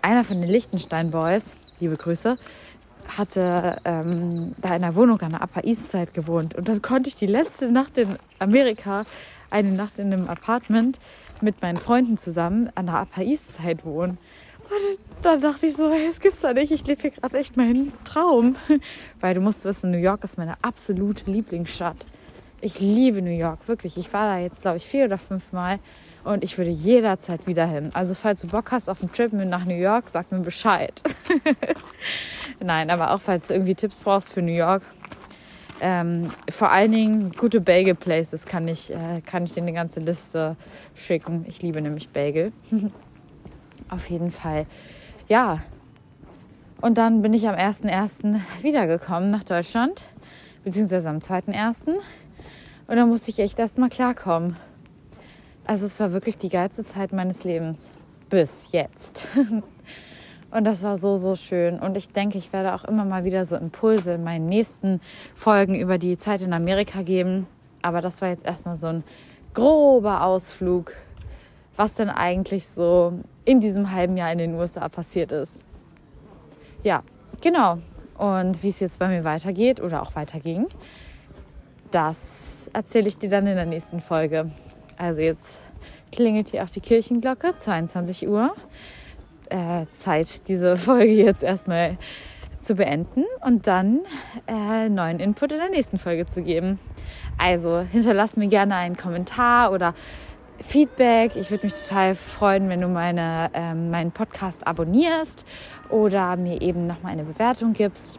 Einer 0.00 0.24
von 0.24 0.40
den 0.40 0.50
Lichtenstein 0.50 1.10
Boys, 1.10 1.54
liebe 1.78 1.96
Grüße, 1.96 2.38
hatte 3.08 3.78
ähm, 3.84 4.54
da 4.58 4.74
in 4.74 4.82
der 4.82 4.94
Wohnung 4.94 5.20
an 5.20 5.32
der 5.32 5.42
Upper 5.42 5.64
East 5.64 5.90
Side 5.90 6.12
gewohnt. 6.12 6.54
Und 6.54 6.68
dann 6.68 6.82
konnte 6.82 7.08
ich 7.08 7.16
die 7.16 7.26
letzte 7.26 7.70
Nacht 7.70 7.98
in 7.98 8.16
Amerika, 8.38 9.04
eine 9.50 9.72
Nacht 9.72 9.98
in 9.98 10.12
einem 10.12 10.28
Apartment 10.28 10.98
mit 11.40 11.62
meinen 11.62 11.78
Freunden 11.78 12.16
zusammen 12.16 12.70
an 12.74 12.86
der 12.86 13.02
Upper 13.02 13.22
East 13.22 13.56
Side 13.56 13.84
wohnen. 13.84 14.18
Und 14.64 14.98
dann 15.22 15.40
dachte 15.40 15.66
ich 15.66 15.74
so, 15.74 15.90
hey, 15.90 16.06
das 16.06 16.20
gibt's 16.20 16.40
da 16.40 16.52
nicht. 16.52 16.72
Ich 16.72 16.86
lebe 16.86 17.02
hier 17.02 17.10
gerade 17.10 17.38
echt 17.38 17.56
meinen 17.56 17.92
Traum. 18.04 18.56
Weil 19.20 19.34
du 19.34 19.40
musst 19.40 19.64
wissen, 19.64 19.90
New 19.90 19.98
York 19.98 20.24
ist 20.24 20.38
meine 20.38 20.56
absolute 20.62 21.30
Lieblingsstadt. 21.30 22.06
Ich 22.60 22.80
liebe 22.80 23.20
New 23.20 23.30
York, 23.30 23.68
wirklich. 23.68 23.98
Ich 23.98 24.12
war 24.12 24.26
da 24.26 24.38
jetzt, 24.38 24.62
glaube 24.62 24.78
ich, 24.78 24.86
vier 24.86 25.04
oder 25.04 25.18
fünf 25.18 25.52
Mal 25.52 25.78
und 26.24 26.42
ich 26.42 26.56
würde 26.58 26.70
jederzeit 26.70 27.46
wieder 27.46 27.66
hin. 27.66 27.90
Also 27.92 28.14
falls 28.14 28.40
du 28.40 28.46
Bock 28.46 28.72
hast 28.72 28.88
auf 28.88 29.02
einen 29.02 29.12
Trip 29.12 29.32
nach 29.32 29.64
New 29.64 29.76
York, 29.76 30.08
sag 30.08 30.32
mir 30.32 30.40
Bescheid. 30.40 31.02
Nein, 32.60 32.90
aber 32.90 33.12
auch 33.12 33.20
falls 33.20 33.48
du 33.48 33.54
irgendwie 33.54 33.74
Tipps 33.74 34.00
brauchst 34.00 34.32
für 34.32 34.42
New 34.42 34.52
York. 34.52 34.82
Ähm, 35.80 36.30
vor 36.50 36.70
allen 36.70 36.92
Dingen 36.92 37.32
gute 37.32 37.60
Bagel 37.60 37.94
Places 37.94 38.46
kann 38.46 38.66
ich, 38.68 38.92
äh, 38.92 39.20
kann 39.26 39.44
ich 39.44 39.52
dir 39.52 39.62
eine 39.62 39.72
ganze 39.72 40.00
Liste 40.00 40.56
schicken. 40.94 41.44
Ich 41.48 41.62
liebe 41.62 41.82
nämlich 41.82 42.08
Bagel. 42.08 42.52
auf 43.90 44.08
jeden 44.08 44.32
Fall. 44.32 44.66
Ja. 45.28 45.62
Und 46.80 46.98
dann 46.98 47.22
bin 47.22 47.34
ich 47.34 47.48
am 47.48 47.54
1.1. 47.54 48.40
wiedergekommen 48.62 49.30
nach 49.30 49.44
Deutschland, 49.44 50.04
beziehungsweise 50.64 51.08
am 51.08 51.18
2.1. 51.18 51.76
Und 52.86 52.96
da 52.96 53.06
musste 53.06 53.30
ich 53.30 53.38
echt 53.38 53.58
erstmal 53.58 53.88
klarkommen. 53.88 54.56
Also 55.66 55.86
es 55.86 55.98
war 55.98 56.12
wirklich 56.12 56.36
die 56.36 56.50
geilste 56.50 56.84
Zeit 56.84 57.12
meines 57.12 57.44
Lebens. 57.44 57.92
Bis 58.28 58.66
jetzt. 58.70 59.28
Und 60.50 60.64
das 60.64 60.82
war 60.82 60.96
so, 60.96 61.16
so 61.16 61.34
schön. 61.34 61.80
Und 61.80 61.96
ich 61.96 62.10
denke, 62.10 62.38
ich 62.38 62.52
werde 62.52 62.74
auch 62.74 62.84
immer 62.84 63.04
mal 63.04 63.24
wieder 63.24 63.44
so 63.44 63.56
Impulse 63.56 64.12
in 64.12 64.24
meinen 64.24 64.48
nächsten 64.48 65.00
Folgen 65.34 65.74
über 65.74 65.98
die 65.98 66.16
Zeit 66.16 66.42
in 66.42 66.52
Amerika 66.52 67.02
geben. 67.02 67.46
Aber 67.82 68.00
das 68.00 68.22
war 68.22 68.28
jetzt 68.28 68.46
erstmal 68.46 68.76
so 68.76 68.86
ein 68.86 69.04
grober 69.52 70.22
Ausflug, 70.22 70.92
was 71.76 71.94
denn 71.94 72.08
eigentlich 72.08 72.68
so 72.68 73.14
in 73.44 73.60
diesem 73.60 73.90
halben 73.90 74.16
Jahr 74.16 74.30
in 74.30 74.38
den 74.38 74.54
USA 74.54 74.88
passiert 74.88 75.32
ist. 75.32 75.60
Ja, 76.82 77.02
genau. 77.40 77.78
Und 78.16 78.62
wie 78.62 78.68
es 78.68 78.80
jetzt 78.80 78.98
bei 78.98 79.08
mir 79.08 79.24
weitergeht 79.24 79.80
oder 79.80 80.02
auch 80.02 80.14
weiterging, 80.14 80.66
das 81.90 82.68
erzähle 82.72 83.08
ich 83.08 83.18
dir 83.18 83.28
dann 83.28 83.46
in 83.46 83.56
der 83.56 83.66
nächsten 83.66 84.00
Folge. 84.00 84.50
Also 85.04 85.20
jetzt 85.20 85.58
klingelt 86.12 86.48
hier 86.48 86.64
auch 86.64 86.70
die 86.70 86.80
Kirchenglocke, 86.80 87.54
22 87.56 88.26
Uhr. 88.26 88.54
Äh, 89.50 89.84
Zeit, 89.92 90.48
diese 90.48 90.76
Folge 90.78 91.12
jetzt 91.12 91.42
erstmal 91.42 91.98
zu 92.62 92.74
beenden 92.74 93.24
und 93.44 93.66
dann 93.66 94.00
äh, 94.46 94.88
neuen 94.88 95.20
Input 95.20 95.52
in 95.52 95.58
der 95.58 95.68
nächsten 95.68 95.98
Folge 95.98 96.26
zu 96.26 96.42
geben. 96.42 96.78
Also 97.36 97.80
hinterlass 97.80 98.36
mir 98.36 98.48
gerne 98.48 98.76
einen 98.76 98.96
Kommentar 98.96 99.72
oder 99.72 99.92
Feedback. 100.60 101.36
Ich 101.36 101.50
würde 101.50 101.66
mich 101.66 101.74
total 101.74 102.14
freuen, 102.14 102.70
wenn 102.70 102.80
du 102.80 102.88
meine, 102.88 103.50
ähm, 103.52 103.90
meinen 103.90 104.10
Podcast 104.10 104.66
abonnierst 104.66 105.44
oder 105.90 106.36
mir 106.36 106.62
eben 106.62 106.86
noch 106.86 107.02
mal 107.02 107.10
eine 107.10 107.24
Bewertung 107.24 107.74
gibst. 107.74 108.18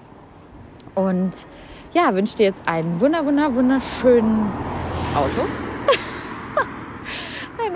Und 0.93 1.47
ja, 1.93 2.13
wünsche 2.13 2.37
dir 2.37 2.43
jetzt 2.43 2.67
einen 2.67 3.01
wunder, 3.01 3.25
wunder, 3.25 3.55
wunderschönen 3.55 4.51
Auto. 5.15 5.64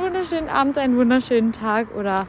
Wunderschönen 0.10 0.50
Abend, 0.50 0.76
einen 0.80 0.98
wunderschönen 0.98 1.52
Tag 1.52 1.94
oder 1.96 2.26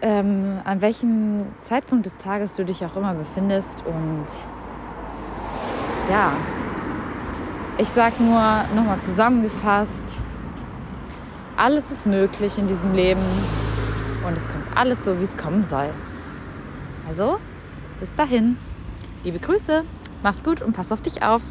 ähm, 0.00 0.58
an 0.64 0.80
welchem 0.80 1.44
Zeitpunkt 1.60 2.06
des 2.06 2.16
Tages 2.16 2.54
du 2.54 2.64
dich 2.64 2.82
auch 2.82 2.96
immer 2.96 3.12
befindest. 3.12 3.84
Und 3.84 4.24
ja, 6.10 6.32
ich 7.76 7.90
sage 7.90 8.14
nur 8.22 8.40
nochmal 8.74 9.00
zusammengefasst, 9.00 10.16
alles 11.58 11.90
ist 11.90 12.06
möglich 12.06 12.56
in 12.56 12.68
diesem 12.68 12.94
Leben 12.94 13.20
und 14.26 14.34
es 14.34 14.48
kommt 14.48 14.64
alles 14.74 15.04
so, 15.04 15.18
wie 15.20 15.24
es 15.24 15.36
kommen 15.36 15.62
soll. 15.62 15.90
Also, 17.06 17.36
bis 18.00 18.14
dahin. 18.14 18.56
Liebe 19.24 19.40
Grüße. 19.40 19.84
Mach's 20.22 20.42
gut 20.42 20.62
und 20.62 20.72
pass 20.72 20.90
auf 20.90 21.02
dich 21.02 21.22
auf. 21.22 21.42